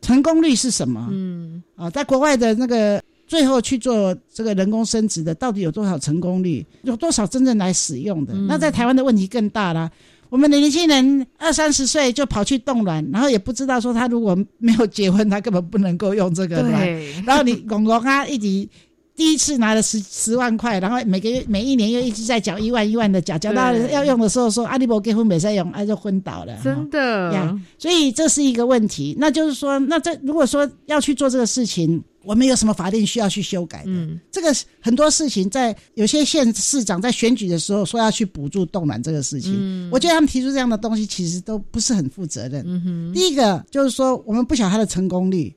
[0.00, 1.06] 成功率是什么？
[1.10, 6.64] 嗯啊，在国外的那个最后去做这个人工生殖的，到底有多少成功率？
[6.82, 8.32] 有多少真正来使用的？
[8.34, 9.90] 嗯那在台湾的问题更大啦。
[10.28, 16.84] 我们的年轻人二三十岁就跑去冻卵，然后也不知道说他如果没有结婚，他根本不能够用这个卵。
[17.24, 18.68] 然后你公公啊，一直
[19.16, 26.54] 第一次拿了十十万块，然后每个月每一年又一直在缴一万一万的缴，缴到要用的时候说阿里伯结婚没在用，啊就昏倒了。
[26.62, 29.16] 真的呀，所以这是一个问题。
[29.18, 33.90] 那就是说，那这如果说要去做这个事情，我们有什么法令需要去修改的？
[33.90, 42.62] 嗯，这个很多事情在有些县市长在选举的时候说要去补助冻卵这个事情，嗯，我觉得他们提出这样的东西其实都不是很负责任。
[42.66, 45.54] 嗯哼，第一个就是说我们不晓得它的成功率。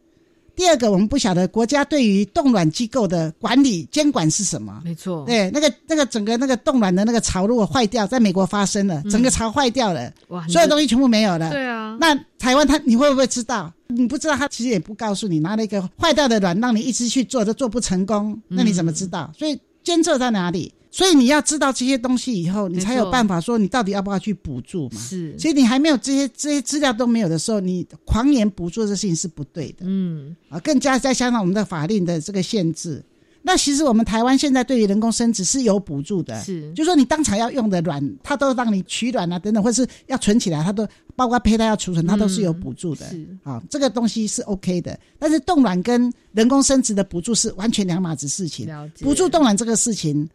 [0.60, 4.82] 第二个，我们不晓得国家对于冻卵机构的管理监管是什么？
[4.84, 11.50] 没错，对，那个那个整个那个冻卵的那个巢如果坏掉，在美国发生了，整个巢坏掉了，哇，所有东西全部没有了。
[11.50, 13.72] 对啊，那台湾他你会不会知道？
[13.88, 19.32] 你不知道，他其实也不告诉你，拿了一个坏掉的卵让你一直去做，都做不成功，那你怎么知道？
[19.38, 20.74] 所以监测在哪里？
[20.92, 25.00] 所以你要知道这些东西以后，你才有办法说你到底要不要去补助嘛？
[25.00, 25.38] 是。
[25.38, 29.80] 所以你还没有这些这些资料都没有的时候，你狂言补助这事情是不对的。
[29.82, 30.36] 嗯。
[30.50, 33.04] 啊，更加再加上我们的法令的这个限制，
[33.44, 36.42] 那其实我们台湾现在对于人工生殖是有补助的。
[36.44, 36.74] 是。
[36.74, 43.08] 就说你当场要用的卵，它都让你取卵啊等等，或是要存起来，它都包括胚胎要储存，它都是有补助的。
[43.08, 43.28] 是。
[43.44, 48.68] 啊，这个东西是 OK 的，但是冻卵跟人工生殖的补助是完全两码子事情。
[49.02, 50.28] 补助冻卵这个事情。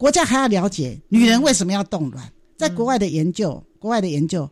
[0.00, 2.26] 国家还要了解女人为什么要冻卵，
[2.56, 4.48] 在国外的研究，国外的研究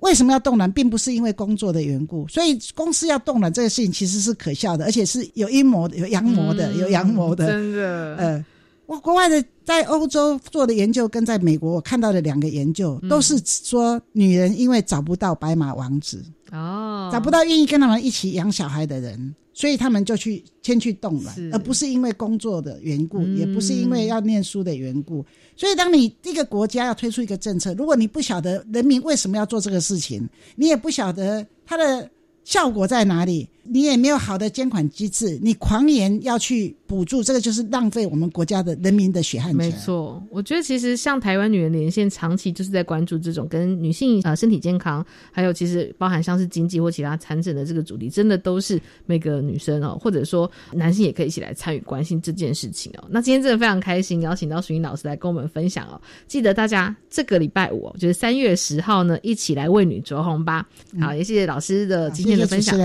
[0.00, 7.46] 为什么要冻卵，并不是因为工作的缘故，所以公司要冻卵这个事情其实是可笑的，而且是有阴谋的，有阳谋的，有阳谋的。
[7.46, 8.44] 真的，呃，
[8.84, 16.22] 我国外的在欧洲做的研究，跟在美国我看到的两个研究，都是说女人因为找不到白马王子
[16.52, 19.34] 哦，找不到愿意跟他们一起养小孩的人。
[19.58, 25.24] 所以他们就去先去冻卵，而不是因为工作的缘故，也不是因为要念书的缘故。
[25.56, 32.10] 所以，当你一个国家要推出一个政策，如果你不晓得人民为什么要做这个事情，你也不晓得它的
[32.44, 33.48] 效果在哪里。
[33.62, 39.56] 你也没有好的监管机制，你狂言要去补助，这个就是浪费我们国家的人民的血汗钱。
[39.56, 53.04] 没错，我觉得其实像台湾女人连线，长期就是在关注这种跟女性呃身体健康，还有其实包含像是经济或其他产诊的这个主题，真的都是每个女生哦，或者说男性也可以一起来参与关心这件事情哦。
[53.10, 56.00] 那今天真的非常开心，邀请到淑英老师来跟我们分享哦。
[56.28, 60.64] 记得大家这个礼拜五，就是三月十号呢，一起来为女着红吧。
[61.00, 62.78] 好，也谢谢老师的今天的分享。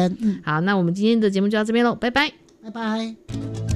[0.43, 0.71] 好，那。
[0.71, 2.31] 那我们今天的节目就到这边喽，拜拜，
[2.63, 3.70] 拜拜。